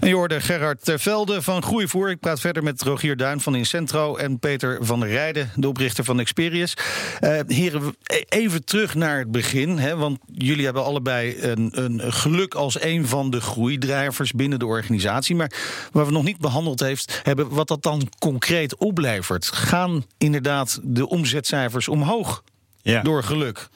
En 0.00 0.08
je 0.08 0.14
hoorde 0.14 0.40
Gerard 0.40 0.84
Tervelde 0.84 1.42
van 1.42 1.62
Groeivoer. 1.62 2.10
Ik 2.10 2.20
praat 2.20 2.40
verder 2.40 2.62
met 2.62 2.82
Rogier 2.82 3.16
Duin 3.16 3.40
van 3.40 3.54
Incentro 3.54 4.16
en 4.16 4.38
Peter 4.38 4.78
van 4.80 5.00
der 5.00 5.08
Rijden, 5.08 5.50
de 5.56 5.68
oprichter 5.68 6.04
van 6.04 6.20
Experius. 6.20 6.76
Eh 7.20 7.40
heren, 7.46 7.96
even 8.28 8.64
terug 8.64 8.94
naar 8.94 9.18
het 9.18 9.30
begin. 9.30 9.78
Hè, 9.78 9.96
want 9.96 10.18
jullie 10.32 10.64
hebben 10.64 10.84
allebei 10.84 11.42
een, 11.42 11.70
een 11.72 12.12
geluk 12.12 12.54
als 12.54 12.82
een 12.82 13.06
van 13.06 13.30
de 13.30 13.40
groeidrijvers 13.40 14.32
binnen 14.32 14.58
de 14.58 14.66
organisatie. 14.66 15.36
Maar 15.36 15.52
waar 15.92 16.06
we 16.06 16.12
nog 16.12 16.24
niet 16.24 16.38
behandeld 16.38 16.80
heeft, 16.80 17.20
hebben 17.22 17.48
wat 17.48 17.68
dat 17.68 17.82
dan 17.82 18.08
concreet 18.18 18.76
oplevert. 18.76 19.46
Gaan 19.46 20.04
inderdaad 20.18 20.80
de 20.82 21.08
omzetcijfers 21.08 21.88
omhoog 21.88 22.42
Ja. 22.84 23.02
door 23.02 23.22
geluk? 23.22 23.68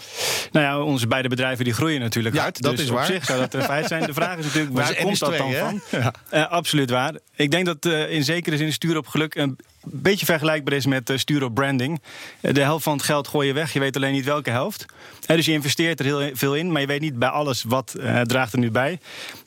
Nou 0.52 0.66
ja, 0.66 0.80
onze 0.82 1.06
beide 1.06 1.28
bedrijven 1.28 1.64
die 1.64 1.72
groeien 1.74 2.00
natuurlijk 2.00 2.34
Ja, 2.34 2.42
hard. 2.42 2.62
dat 2.62 2.70
dus 2.76 2.84
is 2.84 2.90
op 2.90 2.96
waar. 2.96 3.06
zich 3.06 3.24
zou 3.24 3.38
dat 3.40 3.54
een 3.54 3.62
feit 3.62 3.86
zijn. 3.86 4.02
De 4.02 4.12
vraag 4.12 4.38
is 4.38 4.44
natuurlijk, 4.44 4.74
waar 4.78 4.90
is 4.90 5.02
komt 5.02 5.18
dat 5.18 5.32
NS2, 5.34 5.36
dan 5.36 5.50
hè? 5.50 5.58
van? 5.58 5.80
Ja. 5.90 6.12
Eh, 6.30 6.50
absoluut 6.50 6.90
waar. 6.90 7.14
Ik 7.34 7.50
denk 7.50 7.66
dat 7.66 7.86
eh, 7.86 8.10
in 8.12 8.24
zekere 8.24 8.56
zin 8.56 8.72
sturen 8.72 8.98
op 8.98 9.06
geluk 9.06 9.34
een 9.34 9.58
beetje 9.82 10.26
vergelijkbaar 10.26 10.74
is 10.74 10.86
met 10.86 11.10
eh, 11.10 11.16
sturen 11.16 11.46
op 11.46 11.54
branding. 11.54 12.00
De 12.40 12.60
helft 12.60 12.84
van 12.84 12.92
het 12.92 13.02
geld 13.02 13.28
gooi 13.28 13.46
je 13.46 13.52
weg, 13.52 13.72
je 13.72 13.80
weet 13.80 13.96
alleen 13.96 14.12
niet 14.12 14.24
welke 14.24 14.50
helft. 14.50 14.84
Dus 15.26 15.46
je 15.46 15.52
investeert 15.52 15.98
er 16.00 16.04
heel 16.06 16.30
veel 16.32 16.54
in, 16.56 16.72
maar 16.72 16.80
je 16.80 16.86
weet 16.86 17.00
niet 17.00 17.18
bij 17.18 17.28
alles 17.28 17.62
wat 17.66 17.94
draagt 18.22 18.52
er 18.52 18.58
nu 18.58 18.70
bij. 18.70 18.98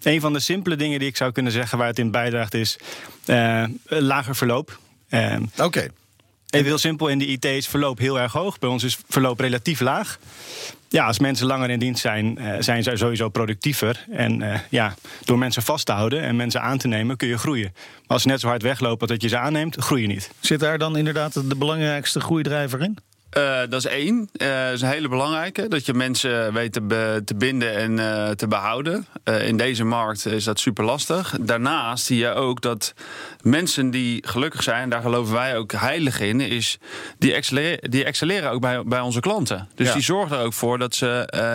Een 0.04 0.22
van 0.22 0.34
de 0.34 0.40
simpele 0.40 0.76
dingen 0.76 1.00
die 1.00 1.08
ik 1.08 1.18
zou 1.18 1.32
kunnen 1.32 1.52
zeggen 1.52 1.78
waar 1.78 1.88
het 1.88 2.00
in 2.00 2.12
bijdraagt 2.12 2.54
is 2.54 2.78
lager 3.86 4.36
verloop. 4.36 4.80
Oké. 5.58 5.88
Even 6.52 6.66
heel 6.66 6.78
simpel, 6.78 7.08
in 7.08 7.20
de 7.20 7.26
IT 7.26 7.46
is 7.46 7.68
verloop 7.68 7.98
heel 7.98 8.20
erg 8.20 8.32
hoog. 8.32 8.60
Bij 8.60 8.70
ons 8.70 8.84
is 8.84 8.98
verloop 9.08 9.40
relatief 9.40 9.80
laag. 9.80 10.20
Ja, 10.90 11.06
als 11.06 11.20
mensen 11.20 11.48
langer 11.48 11.70
in 11.70 11.80
dienst 11.80 12.02
zijn, 12.02 12.38
eh, 12.38 12.56
zijn 12.60 12.84
ze 12.84 12.92
sowieso 12.96 13.30
productiever. 13.30 14.06
En 14.10 14.42
eh, 14.42 14.60
ja, 14.70 14.96
door 15.24 15.38
mensen 15.38 15.62
vast 15.62 15.86
te 15.86 15.92
houden 15.92 16.22
en 16.22 16.36
mensen 16.36 16.62
aan 16.62 16.78
te 16.78 16.88
nemen, 16.88 17.18
kun 17.18 17.28
je 17.28 17.38
groeien. 17.38 17.72
Maar 17.74 18.08
als 18.08 18.22
ze 18.22 18.28
net 18.28 18.40
zo 18.40 18.48
hard 18.48 18.62
weglopen 18.62 19.08
dat 19.08 19.22
je 19.22 19.28
ze 19.28 19.38
aanneemt, 19.38 19.76
groei 19.76 20.02
je 20.02 20.08
niet. 20.08 20.32
Zit 20.40 20.60
daar 20.60 20.78
dan 20.78 20.98
inderdaad 20.98 21.34
de 21.34 21.56
belangrijkste 21.56 22.20
groeidrijver 22.20 22.82
in? 22.82 22.98
Uh, 23.38 23.60
dat 23.70 23.74
is 23.74 23.86
één. 23.86 24.30
Uh, 24.34 24.48
dat 24.66 24.74
is 24.74 24.82
een 24.82 24.88
hele 24.88 25.08
belangrijke. 25.08 25.68
Dat 25.68 25.86
je 25.86 25.94
mensen 25.94 26.54
weet 26.54 26.74
te, 26.74 26.82
be, 26.82 27.22
te 27.26 27.36
binden 27.36 27.76
en 27.76 27.98
uh, 27.98 28.30
te 28.30 28.48
behouden. 28.48 29.06
in 29.42 29.58
deze 29.58 29.84
markt 29.84 30.26
is 30.26 30.44
dat 30.44 30.60
super 30.60 30.84
lastig. 30.84 31.36
Daarnaast 31.42 32.06
zie 32.06 32.18
je 32.18 32.34
ook 32.34 32.62
dat 32.62 32.94
mensen 33.42 33.90
die 33.90 34.28
gelukkig 34.28 34.64
zijn, 34.64 34.90
daar 34.90 35.02
geloven 35.02 35.34
wij 35.34 35.58
ook 35.58 35.72
heilig 35.72 36.20
in, 36.20 36.42
is 36.42 36.78
die 37.18 37.34
excelleren, 37.34 37.92
die 37.92 38.04
excelleren 38.04 38.52
ook 38.52 38.62
bij, 38.62 38.84
bij 38.84 39.00
onze 39.00 39.20
klanten. 39.20 39.68
Dus 39.76 39.88
ja. 39.88 39.94
die 39.94 40.04
zorgen 40.04 40.38
er 40.38 40.44
ook 40.44 40.54
voor 40.54 40.78
dat 40.78 40.96
ze 40.96 41.06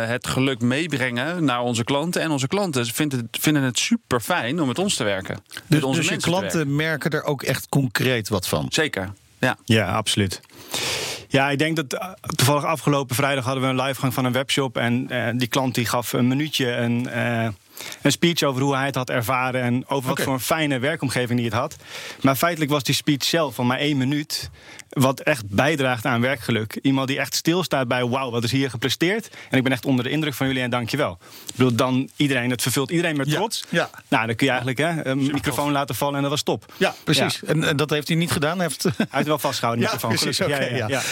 het 0.09 0.27
geluk 0.27 0.61
meebrengen 0.61 1.45
naar 1.45 1.61
onze 1.61 1.85
klanten. 1.85 2.23
En 2.23 2.31
onze 2.31 2.47
klanten 2.47 2.87
vinden 2.87 3.19
het, 3.19 3.39
vinden 3.41 3.63
het 3.63 3.79
super 3.79 4.21
fijn 4.21 4.61
om 4.61 4.67
met 4.67 4.79
ons 4.79 4.95
te 4.97 5.05
werken. 5.05 5.39
Dus, 5.67 5.83
onze 5.83 6.01
dus 6.01 6.09
je 6.09 6.17
klanten 6.17 6.77
merken 6.77 7.11
er 7.11 7.25
ook 7.25 7.43
echt 7.43 7.69
concreet 7.69 8.29
wat 8.29 8.49
van? 8.49 8.67
Zeker. 8.69 9.13
Ja, 9.39 9.57
ja 9.65 9.93
absoluut. 9.93 10.41
Ja, 11.29 11.51
ik 11.51 11.59
denk 11.59 11.77
dat 11.77 11.95
uh, 11.95 12.13
toevallig 12.37 12.65
afgelopen 12.65 13.17
vrijdag 13.17 13.45
hadden 13.45 13.63
we 13.63 13.69
een 13.69 13.83
livegang 13.83 14.15
van 14.15 14.25
een 14.25 14.33
webshop. 14.33 14.77
En 14.77 15.07
uh, 15.11 15.29
die 15.35 15.49
klant 15.49 15.75
die 15.75 15.87
gaf 15.87 16.13
een 16.13 16.29
minuutje 16.29 16.73
een, 16.73 17.09
uh, 17.15 17.49
een 18.03 18.13
speech 18.13 18.43
over 18.43 18.63
hoe 18.63 18.75
hij 18.75 18.87
het 18.87 18.95
had 18.95 19.11
ervaren. 19.11 19.63
En 19.63 19.89
over 19.89 20.09
wat 20.09 20.21
voor 20.21 20.33
een 20.33 20.41
fijne 20.41 20.79
werkomgeving 20.79 21.39
hij 21.39 21.49
het 21.49 21.59
had. 21.59 21.77
Maar 22.21 22.37
feitelijk 22.37 22.71
was 22.71 22.83
die 22.83 22.95
speech 22.95 23.25
zelf 23.25 23.55
van 23.55 23.67
maar 23.67 23.79
één 23.79 23.97
minuut. 23.97 24.51
Wat 24.89 25.21
echt 25.21 25.49
bijdraagt 25.49 26.05
aan 26.05 26.21
werkgeluk. 26.21 26.79
Iemand 26.83 27.09
die 27.09 27.19
echt 27.19 27.35
stilstaat 27.35 27.89
bij 27.89 28.05
wauw, 28.05 28.31
wat 28.31 28.45
is 28.45 28.53
hier 28.53 28.71
gepresteerd. 28.71 29.29
En 29.51 29.57
ik 29.57 29.63
ben 29.63 29.73
echt 29.73 29.85
onder 29.85 30.05
de 30.05 30.11
indruk 30.11 30.35
van 30.35 30.47
jullie 30.47 30.63
en 30.63 30.71
dankjewel. 30.71 31.19
Ik 31.47 31.55
bedoel, 31.57 31.75
dan 31.75 32.09
iedereen, 32.17 32.51
het 32.51 32.63
vervult 32.63 32.91
iedereen 32.91 33.17
met 33.17 33.31
trots. 33.31 33.65
Ja. 33.69 33.91
Nou, 34.09 34.27
dan 34.27 34.37
kun 34.37 34.47
je 34.47 34.53
eigenlijk 34.53 34.79
hè, 34.79 35.07
een 35.07 35.19
microfoon 35.19 35.73
laten 35.73 35.95
vallen 35.95 36.15
en 36.15 36.23
dat 36.23 36.31
was 36.31 36.43
top. 36.43 36.73
Ja, 36.77 36.95
precies. 37.05 37.41
Ja. 37.41 37.49
En, 37.49 37.65
en, 37.65 37.77
dat 37.77 37.91
heeft 37.91 38.09
hij 38.09 38.17
niet 38.17 38.31
gedaan. 38.31 38.59
Hij 38.59 38.67
heeft, 38.67 38.83
hij 38.83 39.07
heeft 39.11 39.27
wel 39.27 39.39
vastgehouden, 39.39 39.85
de 39.85 39.93
microfoon. 39.93 40.19
Precies, 40.19 40.41
okay, 40.41 40.77
ja, 40.77 40.89
ja, 40.89 41.03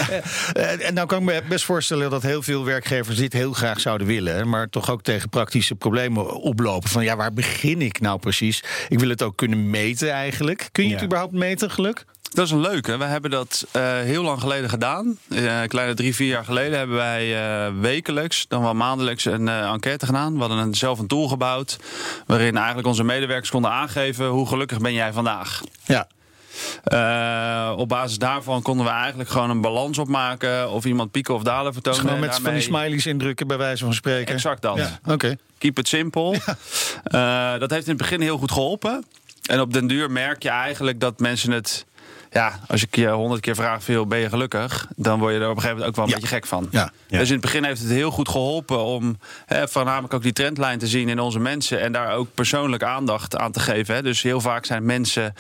uh, 0.57 0.87
en 0.87 0.95
nou 0.95 1.07
kan 1.07 1.19
ik 1.19 1.25
me 1.25 1.43
best 1.49 1.65
voorstellen 1.65 2.11
dat 2.11 2.23
heel 2.23 2.43
veel 2.43 2.65
werkgevers 2.65 3.17
dit 3.17 3.33
heel 3.33 3.53
graag 3.53 3.81
zouden 3.81 4.07
willen. 4.07 4.49
Maar 4.49 4.69
toch 4.69 4.91
ook 4.91 5.03
tegen 5.03 5.29
praktische 5.29 5.75
problemen 5.75 6.43
oplopen. 6.55 6.91
Van 6.91 7.05
ja, 7.05 7.17
waar 7.17 7.33
begin 7.33 7.83
ik 7.83 8.01
nou 8.01 8.19
precies? 8.19 8.63
Ik 8.89 8.99
wil 8.99 9.09
het 9.09 9.23
ook 9.23 9.37
kunnen 9.37 9.71
meten 9.71 10.11
eigenlijk. 10.11 10.69
Kun 10.73 10.89
je 10.89 10.95
het 10.95 11.05
überhaupt 11.05 11.33
meten, 11.33 11.71
geluk? 11.71 12.05
Dat 12.33 12.47
is 12.47 12.51
een 12.51 12.61
leuke. 12.61 12.97
We 12.97 13.05
hebben 13.05 13.31
dat 13.31 13.67
uh, 13.77 13.83
heel 13.83 14.23
lang 14.23 14.41
geleden 14.41 14.69
gedaan. 14.69 15.19
Uh, 15.29 15.63
kleine 15.67 15.95
drie, 15.95 16.15
vier 16.15 16.29
jaar 16.29 16.45
geleden 16.45 16.79
hebben 16.79 16.97
wij 16.97 17.27
uh, 17.67 17.81
wekelijks, 17.81 18.45
dan 18.49 18.63
wel 18.63 18.75
maandelijks, 18.75 19.25
een 19.25 19.49
enquête 19.49 20.07
gedaan. 20.07 20.35
We 20.35 20.41
hadden 20.41 20.59
een, 20.59 20.75
zelf 20.75 20.99
een 20.99 21.07
tool 21.07 21.29
gebouwd. 21.29 21.79
Waarin 22.27 22.57
eigenlijk 22.57 22.87
onze 22.87 23.05
medewerkers 23.05 23.51
konden 23.51 23.71
aangeven 23.71 24.27
hoe 24.27 24.47
gelukkig 24.47 24.79
ben 24.79 24.93
jij 24.93 25.13
vandaag. 25.13 25.61
Ja. 25.85 26.09
Uh, 26.93 27.73
op 27.77 27.89
basis 27.89 28.19
daarvan 28.19 28.63
konden 28.63 28.87
we 28.87 28.93
eigenlijk 28.93 29.29
gewoon 29.29 29.51
een 29.51 29.61
balans 29.61 29.99
opmaken. 29.99 30.71
Of 30.71 30.85
iemand 30.85 31.11
pieken 31.11 31.35
of 31.35 31.43
dalen 31.43 31.73
vertonen. 31.73 32.01
Dus 32.01 32.09
gewoon 32.09 32.21
met 32.21 32.31
daarmee... 32.31 32.61
van 32.61 32.61
die 32.61 32.69
smileys 32.69 33.07
indrukken, 33.07 33.47
bij 33.47 33.57
wijze 33.57 33.85
van 33.85 33.95
spreken. 33.95 34.35
Exact 34.35 34.63
dat. 34.63 34.77
Ja, 34.77 34.99
Oké. 35.03 35.13
Okay. 35.13 35.39
Keep 35.59 35.79
it 35.79 35.89
simple. 35.89 36.41
Ja. 37.11 37.55
Uh, 37.55 37.61
dat 37.61 37.71
heeft 37.71 37.85
in 37.85 37.93
het 37.93 38.01
begin 38.01 38.21
heel 38.21 38.39
goed 38.39 38.53
geholpen. 38.53 39.05
En 39.45 39.61
op 39.61 39.73
den 39.73 39.87
duur 39.87 40.11
merk 40.11 40.43
je 40.43 40.49
eigenlijk 40.49 41.01
dat 41.01 41.19
mensen 41.19 41.51
het 41.51 41.87
ja, 42.35 42.61
als 42.67 42.83
ik 42.83 42.97
je 42.97 43.09
honderd 43.09 43.41
keer 43.41 43.55
vraag, 43.55 43.83
veel 43.83 44.07
ben 44.07 44.19
je 44.19 44.29
gelukkig? 44.29 44.87
Dan 44.97 45.19
word 45.19 45.35
je 45.35 45.41
er 45.41 45.51
op 45.51 45.57
een 45.57 45.63
gegeven 45.63 45.77
moment 45.77 45.89
ook 45.89 45.97
wel 45.97 46.05
een 46.05 46.11
ja. 46.11 46.17
beetje 46.17 46.35
gek 46.35 46.47
van. 46.47 46.69
Ja. 46.71 46.93
Ja. 47.07 47.19
Dus 47.19 47.29
in 47.29 47.33
het 47.33 47.43
begin 47.43 47.65
heeft 47.65 47.81
het 47.81 47.91
heel 47.91 48.11
goed 48.11 48.29
geholpen 48.29 48.85
om 48.85 49.19
hè, 49.47 49.69
voornamelijk 49.69 50.15
ook 50.15 50.23
die 50.23 50.33
trendlijn 50.33 50.79
te 50.79 50.87
zien 50.87 51.09
in 51.09 51.21
onze 51.21 51.39
mensen. 51.39 51.81
En 51.81 51.93
daar 51.93 52.15
ook 52.15 52.29
persoonlijk 52.35 52.83
aandacht 52.83 53.37
aan 53.37 53.53
te 53.53 53.61
geven. 53.61 53.95
Hè. 53.95 54.03
Dus 54.03 54.23
heel 54.23 54.41
vaak 54.41 54.65
zijn 54.65 54.85
mensen 54.85 55.35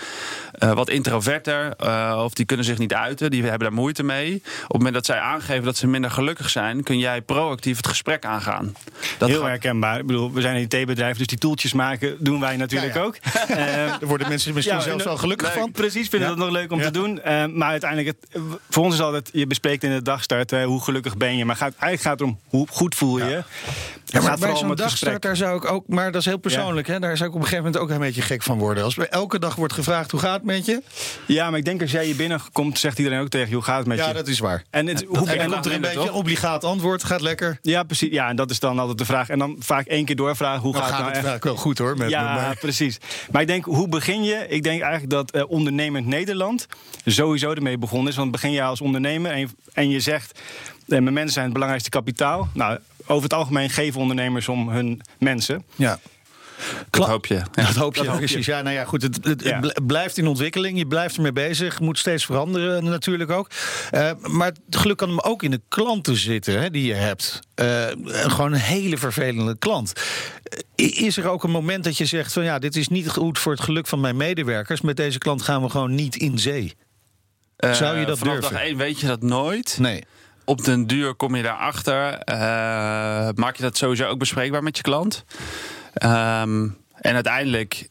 uh, 0.58 0.72
wat 0.72 0.90
introverter. 0.90 1.74
Uh, 1.84 2.20
of 2.24 2.34
die 2.34 2.44
kunnen 2.44 2.66
zich 2.66 2.78
niet 2.78 2.94
uiten. 2.94 3.30
Die 3.30 3.42
hebben 3.42 3.58
daar 3.60 3.72
moeite 3.72 4.02
mee. 4.02 4.34
Op 4.34 4.42
het 4.62 4.72
moment 4.72 4.94
dat 4.94 5.06
zij 5.06 5.18
aangeven 5.18 5.64
dat 5.64 5.76
ze 5.76 5.86
minder 5.86 6.10
gelukkig 6.10 6.50
zijn, 6.50 6.82
kun 6.82 6.98
jij 6.98 7.20
proactief 7.20 7.76
het 7.76 7.86
gesprek 7.86 8.24
aangaan. 8.24 8.74
Dat 9.18 9.28
heel 9.28 9.40
gaat... 9.40 9.48
herkenbaar. 9.48 9.98
Ik 9.98 10.06
bedoel, 10.06 10.32
we 10.32 10.40
zijn 10.40 10.56
een 10.56 10.62
IT-bedrijf, 10.62 11.16
dus 11.16 11.26
die 11.26 11.38
toeltjes 11.38 11.72
maken 11.72 12.16
doen 12.18 12.40
wij 12.40 12.56
natuurlijk 12.56 12.96
ook. 12.96 13.16
Uh, 13.50 14.02
er 14.02 14.06
worden 14.06 14.28
mensen 14.28 14.54
misschien 14.54 14.80
zelfs 14.80 15.04
wel 15.04 15.16
gelukkig 15.16 15.48
nee, 15.48 15.58
van. 15.58 15.70
Precies, 15.72 16.08
vinden 16.08 16.28
dat 16.28 16.38
nog 16.38 16.50
leuk 16.50 16.72
om 16.72 16.80
te 16.84 16.90
doen. 16.90 17.20
Uh, 17.26 17.46
maar 17.46 17.70
uiteindelijk, 17.70 18.16
het, 18.16 18.42
voor 18.70 18.84
ons 18.84 18.94
is 18.94 19.00
altijd, 19.00 19.30
je 19.32 19.46
bespreekt 19.46 19.82
in 19.84 19.90
de 19.90 20.02
dagstart 20.02 20.52
uh, 20.52 20.64
hoe 20.64 20.82
gelukkig 20.82 21.16
ben 21.16 21.36
je. 21.36 21.44
Maar 21.44 21.56
gaat, 21.56 21.74
eigenlijk 21.78 22.02
gaat 22.02 22.18
het 22.18 22.28
om 22.28 22.38
hoe 22.48 22.66
goed 22.70 22.94
voel 22.94 23.18
je. 23.18 23.24
Ja. 23.24 23.44
Ja, 24.04 24.20
maar 24.20 24.38
bij 24.38 24.56
zo'n 24.56 24.74
dagstart, 24.74 25.22
daar 25.22 25.36
zou 25.36 25.56
ik 25.56 25.70
ook, 25.70 25.88
maar 25.88 26.12
dat 26.12 26.20
is 26.20 26.26
heel 26.26 26.38
persoonlijk, 26.38 26.86
hè? 26.86 26.98
daar 26.98 27.16
zou 27.16 27.28
ik 27.28 27.34
op 27.34 27.40
een 27.40 27.48
gegeven 27.48 27.64
moment 27.64 27.82
ook 27.82 27.90
een 27.90 28.00
beetje 28.00 28.22
gek 28.22 28.42
van 28.42 28.58
worden. 28.58 28.84
Als 28.84 28.98
elke 28.98 29.38
dag 29.38 29.54
wordt 29.54 29.72
gevraagd 29.72 30.10
hoe 30.10 30.20
gaat 30.20 30.34
het 30.34 30.44
met 30.44 30.66
je? 30.66 30.82
Ja, 31.26 31.50
maar 31.50 31.58
ik 31.58 31.64
denk 31.64 31.80
als 31.80 31.90
jij 31.90 32.04
hier 32.04 32.16
binnenkomt, 32.16 32.78
zegt 32.78 32.98
iedereen 32.98 33.20
ook 33.20 33.28
tegen 33.28 33.48
je 33.48 33.54
hoe 33.54 33.64
gaat 33.64 33.78
het 33.78 33.86
met 33.86 33.98
ja, 33.98 34.02
je. 34.02 34.10
Ja, 34.10 34.16
dat 34.16 34.28
is 34.28 34.38
waar. 34.38 34.64
En, 34.70 34.86
het, 34.86 35.04
hoe, 35.08 35.30
en 35.30 35.38
dan 35.38 35.50
komt 35.50 35.66
er 35.66 35.72
een 35.72 35.80
beetje 35.80 36.00
een 36.00 36.12
obligaat 36.12 36.64
antwoord, 36.64 37.04
gaat 37.04 37.20
lekker. 37.20 37.58
Ja, 37.62 37.82
precies. 37.82 38.10
Ja, 38.10 38.28
en 38.28 38.36
dat 38.36 38.50
is 38.50 38.58
dan 38.58 38.78
altijd 38.78 38.98
de 38.98 39.04
vraag. 39.04 39.28
En 39.28 39.38
dan 39.38 39.56
vaak 39.58 39.86
één 39.86 40.04
keer 40.04 40.16
doorvragen 40.16 40.60
hoe 40.60 40.72
nou, 40.72 40.84
gaat, 40.84 40.94
gaat 40.94 41.14
het 41.14 41.22
nou 41.22 41.34
echt? 41.34 41.44
wel 41.44 41.56
goed 41.56 41.78
hoor. 41.78 41.96
Met 41.96 42.10
ja, 42.10 42.48
me, 42.48 42.56
precies. 42.56 42.98
Maar 43.30 43.40
ik 43.40 43.46
denk, 43.46 43.64
hoe 43.64 43.88
begin 43.88 44.24
je? 44.24 44.46
Ik 44.48 44.62
denk 44.62 44.80
eigenlijk 44.80 45.10
dat 45.10 45.36
uh, 45.36 45.50
ondernemend 45.50 46.06
Nederland 46.06 46.66
sowieso 47.04 47.50
ermee 47.50 47.78
begonnen 47.78 48.08
is. 48.08 48.16
Want 48.16 48.30
begin 48.30 48.50
je 48.50 48.62
als 48.62 48.80
ondernemer 48.80 49.30
en 49.30 49.38
je, 49.38 49.48
en 49.72 49.88
je 49.88 50.00
zegt... 50.00 50.40
Uh, 50.86 50.98
mijn 51.00 51.14
mensen 51.14 51.32
zijn 51.32 51.44
het 51.44 51.52
belangrijkste 51.52 51.90
kapitaal. 51.90 52.48
Nou, 52.52 52.78
over 53.06 53.22
het 53.22 53.32
algemeen 53.32 53.70
geven 53.70 54.00
ondernemers 54.00 54.48
om 54.48 54.68
hun 54.68 55.00
mensen. 55.18 55.64
Ja. 55.76 55.98
Dat 56.90 57.06
hoop 57.06 57.26
je. 57.26 57.34
Ja, 57.34 57.44
dat 57.66 57.74
hoop 57.74 57.96
je, 57.96 58.02
dat 58.02 58.16
precies. 58.16 58.46
Ja, 58.46 58.62
nou 58.62 58.74
ja, 58.74 58.84
goed. 58.84 59.02
Het, 59.02 59.18
het, 59.22 59.42
ja. 59.42 59.60
het, 59.60 59.86
blijft 59.86 60.18
in 60.18 60.26
ontwikkeling. 60.26 60.78
Je 60.78 60.86
blijft 60.86 61.16
ermee 61.16 61.32
bezig. 61.32 61.80
Moet 61.80 61.98
steeds 61.98 62.24
veranderen 62.24 62.84
natuurlijk 62.84 63.30
ook. 63.30 63.50
Uh, 63.92 64.10
maar 64.20 64.52
het 64.66 64.76
geluk 64.76 64.96
kan 64.96 65.08
hem 65.08 65.20
ook 65.20 65.42
in 65.42 65.50
de 65.50 65.60
klanten 65.68 66.16
zitten 66.16 66.60
hè, 66.60 66.70
die 66.70 66.86
je 66.86 66.94
hebt. 66.94 67.40
Uh, 67.60 67.84
gewoon 68.08 68.52
een 68.52 68.58
hele 68.58 68.98
vervelende 68.98 69.56
klant. 69.58 69.92
Is 70.74 71.16
er 71.16 71.28
ook 71.28 71.44
een 71.44 71.50
moment 71.50 71.84
dat 71.84 71.98
je 71.98 72.06
zegt 72.06 72.32
van 72.32 72.44
ja, 72.44 72.58
dit 72.58 72.76
is 72.76 72.88
niet 72.88 73.10
goed 73.10 73.38
voor 73.38 73.52
het 73.52 73.60
geluk 73.60 73.86
van 73.86 74.00
mijn 74.00 74.16
medewerkers. 74.16 74.80
Met 74.80 74.96
deze 74.96 75.18
klant 75.18 75.42
gaan 75.42 75.62
we 75.62 75.68
gewoon 75.68 75.94
niet 75.94 76.16
in 76.16 76.38
zee. 76.38 76.74
Zou 77.56 77.98
je 77.98 78.06
dat 78.06 78.20
durven? 78.20 78.52
dag 78.52 78.62
één 78.62 78.76
weet 78.76 79.00
je 79.00 79.06
dat 79.06 79.22
nooit. 79.22 79.76
Nee 79.78 80.04
op 80.44 80.64
den 80.64 80.86
duur 80.86 81.14
kom 81.14 81.34
je 81.34 81.42
daarachter. 81.42 82.12
Uh, 82.12 82.34
maak 83.34 83.56
je 83.56 83.62
dat 83.62 83.76
sowieso 83.76 84.06
ook 84.06 84.18
bespreekbaar 84.18 84.62
met 84.62 84.76
je 84.76 84.82
klant. 84.82 85.24
Um, 86.02 86.76
en 86.94 87.14
uiteindelijk 87.14 87.88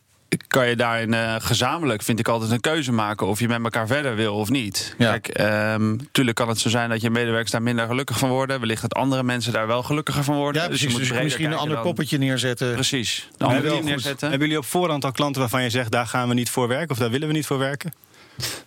kan 0.47 0.67
je 0.67 0.75
daarin 0.75 1.13
uh, 1.13 1.35
gezamenlijk, 1.39 2.01
vind 2.01 2.19
ik 2.19 2.27
altijd 2.27 2.51
een 2.51 2.59
keuze 2.59 2.91
maken 2.91 3.27
of 3.27 3.39
je 3.39 3.47
met 3.47 3.63
elkaar 3.63 3.87
verder 3.87 4.15
wil 4.15 4.35
of 4.35 4.49
niet. 4.49 4.95
Ja. 4.97 5.17
Kijk, 5.17 5.39
um, 5.75 6.07
tuurlijk 6.11 6.37
kan 6.37 6.47
het 6.47 6.59
zo 6.59 6.69
zijn 6.69 6.89
dat 6.89 7.01
je 7.01 7.09
medewerkers 7.09 7.51
daar 7.51 7.61
minder 7.61 7.87
gelukkig 7.87 8.17
van 8.17 8.29
worden. 8.29 8.59
Wellicht 8.59 8.81
dat 8.81 8.93
andere 8.93 9.23
mensen 9.23 9.53
daar 9.53 9.67
wel 9.67 9.83
gelukkiger 9.83 10.23
van 10.23 10.35
worden. 10.35 10.61
Ja, 10.61 10.67
precies. 10.67 10.85
Dus, 10.85 10.93
je 10.93 10.99
moet 10.99 11.13
dus 11.13 11.23
misschien 11.23 11.51
een 11.51 11.57
ander 11.57 11.75
dan... 11.75 11.83
poppetje 11.83 12.17
neerzetten. 12.17 12.73
Precies. 12.73 13.29
Een 13.37 13.47
ander 13.47 13.63
hebben, 13.63 13.85
neerzetten. 13.85 14.29
hebben 14.29 14.47
jullie 14.47 14.63
op 14.63 14.69
voorhand 14.69 15.05
al 15.05 15.11
klanten 15.11 15.41
waarvan 15.41 15.63
je 15.63 15.69
zegt, 15.69 15.91
daar 15.91 16.07
gaan 16.07 16.27
we 16.27 16.33
niet 16.33 16.49
voor 16.49 16.67
werken 16.67 16.89
of 16.89 16.97
daar 16.97 17.09
willen 17.09 17.27
we 17.27 17.33
niet 17.33 17.45
voor 17.45 17.57
werken? 17.57 17.93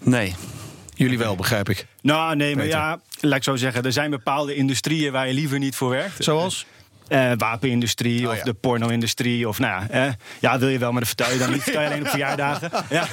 Nee. 0.02 0.34
Jullie 0.94 1.18
wel, 1.18 1.36
begrijp 1.36 1.68
ik. 1.68 1.86
Nou, 2.02 2.36
nee, 2.36 2.54
maar 2.54 2.64
Peter. 2.64 2.78
ja, 2.78 3.00
laat 3.20 3.36
ik 3.36 3.42
zo 3.42 3.56
zeggen. 3.56 3.82
Er 3.82 3.92
zijn 3.92 4.10
bepaalde 4.10 4.54
industrieën 4.54 5.12
waar 5.12 5.26
je 5.26 5.34
liever 5.34 5.58
niet 5.58 5.76
voor 5.76 5.90
werkt. 5.90 6.24
Zoals? 6.24 6.66
Uh, 7.08 7.32
wapenindustrie 7.36 8.26
oh, 8.26 8.32
of 8.32 8.38
ja. 8.38 8.44
de 8.44 8.54
porno-industrie. 8.54 9.48
Of 9.48 9.58
nou 9.58 9.82
ja, 9.82 10.06
eh, 10.06 10.12
ja, 10.40 10.58
wil 10.58 10.68
je 10.68 10.78
wel, 10.78 10.90
maar 10.90 11.00
dat 11.00 11.08
vertel 11.08 11.32
je 11.32 11.38
dan 11.38 11.52
niet. 11.52 11.62
Vertel 11.62 11.80
je 11.80 11.88
alleen 11.88 12.02
op 12.02 12.08
verjaardagen. 12.08 12.70
Ja. 12.90 13.06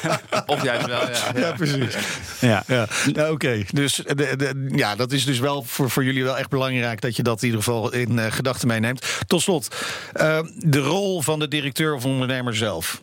Of 0.45 0.63
juist 0.63 0.85
wel, 0.85 1.09
ja. 1.09 1.31
Ja, 1.35 1.51
precies. 1.51 1.95
Ja. 2.39 2.63
ja. 2.67 2.87
Nou, 3.13 3.31
Oké, 3.31 3.31
okay. 3.31 3.65
dus 3.71 3.95
de, 3.95 4.15
de, 4.15 4.69
ja, 4.75 4.95
dat 4.95 5.11
is 5.11 5.25
dus 5.25 5.39
wel 5.39 5.63
voor, 5.63 5.89
voor 5.89 6.03
jullie 6.03 6.23
wel 6.23 6.37
echt 6.37 6.49
belangrijk... 6.49 7.01
dat 7.01 7.15
je 7.15 7.23
dat 7.23 7.41
in 7.41 7.45
ieder 7.45 7.63
geval 7.63 7.93
in 7.93 8.11
uh, 8.11 8.25
gedachten 8.29 8.67
meeneemt. 8.67 9.23
Tot 9.27 9.41
slot, 9.41 9.75
uh, 10.15 10.39
de 10.57 10.79
rol 10.79 11.21
van 11.21 11.39
de 11.39 11.47
directeur 11.47 11.93
of 11.93 12.05
ondernemer 12.05 12.55
zelf... 12.55 13.01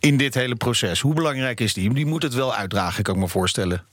in 0.00 0.16
dit 0.16 0.34
hele 0.34 0.56
proces, 0.56 1.00
hoe 1.00 1.14
belangrijk 1.14 1.60
is 1.60 1.74
die? 1.74 1.94
Die 1.94 2.06
moet 2.06 2.22
het 2.22 2.34
wel 2.34 2.54
uitdragen, 2.54 3.02
kan 3.02 3.14
ik 3.14 3.20
me 3.20 3.28
voorstellen. 3.28 3.84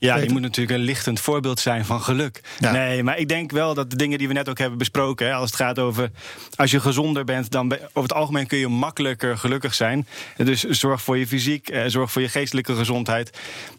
Ja, 0.00 0.18
die 0.18 0.30
moet 0.30 0.40
natuurlijk 0.40 0.78
een 0.78 0.84
lichtend 0.84 1.20
voorbeeld 1.20 1.60
zijn 1.60 1.84
van 1.84 2.00
geluk. 2.00 2.40
Ja. 2.58 2.72
Nee, 2.72 3.02
maar 3.02 3.18
ik 3.18 3.28
denk 3.28 3.50
wel 3.50 3.74
dat 3.74 3.90
de 3.90 3.96
dingen 3.96 4.18
die 4.18 4.28
we 4.28 4.34
net 4.34 4.48
ook 4.48 4.58
hebben 4.58 4.78
besproken, 4.78 5.26
hè, 5.26 5.32
als 5.32 5.50
het 5.50 5.60
gaat 5.60 5.78
over 5.78 6.10
als 6.56 6.70
je 6.70 6.80
gezonder 6.80 7.24
bent, 7.24 7.50
dan 7.50 7.72
over 7.72 8.02
het 8.02 8.12
algemeen 8.12 8.46
kun 8.46 8.58
je 8.58 8.68
makkelijker 8.68 9.38
gelukkig 9.38 9.74
zijn. 9.74 10.06
Dus 10.36 10.62
zorg 10.62 11.02
voor 11.02 11.18
je 11.18 11.26
fysiek, 11.26 11.68
eh, 11.68 11.82
zorg 11.86 12.12
voor 12.12 12.22
je 12.22 12.28
geestelijke 12.28 12.74
gezondheid. 12.74 13.30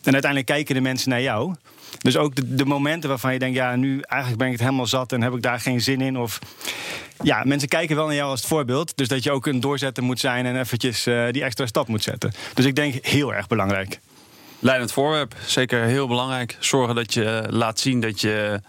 En 0.03 0.13
uiteindelijk 0.13 0.45
kijken 0.45 0.75
de 0.75 0.81
mensen 0.81 1.09
naar 1.09 1.21
jou. 1.21 1.55
Dus 1.97 2.17
ook 2.17 2.35
de, 2.35 2.55
de, 2.55 2.65
momenten 2.65 3.09
waarvan 3.09 3.33
je 3.33 3.39
denkt, 3.39 3.55
ja, 3.55 3.75
nu 3.75 4.01
eigenlijk 4.01 4.37
ben 4.37 4.47
ik 4.47 4.53
het 4.53 4.63
helemaal 4.63 4.87
zat 4.87 5.11
en 5.11 5.21
heb 5.21 5.33
ik 5.33 5.41
daar 5.41 5.59
geen 5.59 5.81
zin 5.81 6.01
in. 6.01 6.17
Of 6.17 6.39
ja, 7.23 7.43
mensen 7.45 7.69
kijken 7.69 7.95
wel 7.95 8.05
naar 8.05 8.15
jou 8.15 8.29
als 8.29 8.39
het 8.39 8.49
voorbeeld. 8.49 8.97
Dus 8.97 9.07
dat 9.07 9.23
je 9.23 9.31
ook 9.31 9.45
een 9.45 9.59
doorzetter 9.59 10.03
moet 10.03 10.19
zijn 10.19 10.45
en 10.45 10.59
eventjes 10.59 11.07
uh, 11.07 11.31
die 11.31 11.43
extra 11.43 11.65
stap 11.65 11.87
moet 11.87 12.03
zetten. 12.03 12.31
Dus 12.53 12.65
ik 12.65 12.75
denk 12.75 13.05
heel 13.05 13.33
erg 13.33 13.47
belangrijk. 13.47 13.99
Leidend 14.61 14.91
voorwerp. 14.91 15.35
Zeker 15.45 15.83
heel 15.83 16.07
belangrijk. 16.07 16.57
Zorgen 16.59 16.95
dat 16.95 17.13
je 17.13 17.43
laat 17.49 17.79
zien 17.79 17.99
dat 17.99 18.21
je 18.21 18.61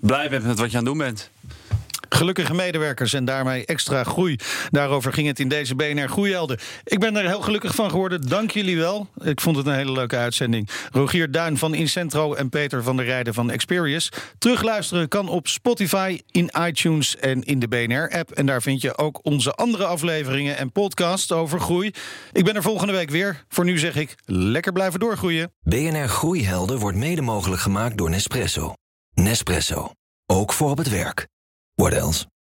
blij 0.00 0.28
bent 0.28 0.44
met 0.44 0.58
wat 0.58 0.70
je 0.70 0.78
aan 0.78 0.84
het 0.84 0.94
doen 0.94 1.04
bent. 1.04 1.30
Gelukkige 2.12 2.54
medewerkers 2.54 3.12
en 3.12 3.24
daarmee 3.24 3.66
extra 3.66 4.04
groei. 4.04 4.36
Daarover 4.70 5.12
ging 5.12 5.26
het 5.26 5.40
in 5.40 5.48
deze 5.48 5.74
BNR 5.74 6.08
Groeihelden. 6.08 6.58
Ik 6.84 6.98
ben 7.00 7.16
er 7.16 7.26
heel 7.26 7.40
gelukkig 7.40 7.74
van 7.74 7.90
geworden. 7.90 8.28
Dank 8.28 8.50
jullie 8.50 8.76
wel. 8.76 9.08
Ik 9.24 9.40
vond 9.40 9.56
het 9.56 9.66
een 9.66 9.74
hele 9.74 9.92
leuke 9.92 10.16
uitzending. 10.16 10.68
Rogier 10.90 11.30
Duin 11.30 11.56
van 11.56 11.74
Incentro 11.74 12.34
en 12.34 12.48
Peter 12.48 12.82
van 12.82 12.96
der 12.96 13.04
Rijden 13.04 13.34
van 13.34 13.50
Experius. 13.50 14.08
Terugluisteren 14.38 15.08
kan 15.08 15.28
op 15.28 15.48
Spotify, 15.48 16.20
in 16.30 16.50
iTunes 16.66 17.16
en 17.16 17.42
in 17.42 17.58
de 17.58 17.68
BNR-app. 17.68 18.30
En 18.30 18.46
daar 18.46 18.62
vind 18.62 18.80
je 18.80 18.98
ook 18.98 19.20
onze 19.22 19.52
andere 19.52 19.84
afleveringen 19.84 20.56
en 20.56 20.72
podcasts 20.72 21.32
over 21.32 21.60
groei. 21.60 21.90
Ik 22.32 22.44
ben 22.44 22.54
er 22.54 22.62
volgende 22.62 22.92
week 22.92 23.10
weer. 23.10 23.44
Voor 23.48 23.64
nu 23.64 23.78
zeg 23.78 23.96
ik 23.96 24.14
lekker 24.24 24.72
blijven 24.72 25.00
doorgroeien. 25.00 25.52
BNR 25.62 26.08
Groeihelden 26.08 26.78
wordt 26.78 26.96
mede 26.96 27.22
mogelijk 27.22 27.62
gemaakt 27.62 27.98
door 27.98 28.10
Nespresso. 28.10 28.72
Nespresso. 29.14 29.90
Ook 30.26 30.52
voor 30.52 30.70
op 30.70 30.78
het 30.78 30.88
werk. 30.88 31.30
What 31.82 31.94
else? 31.94 32.32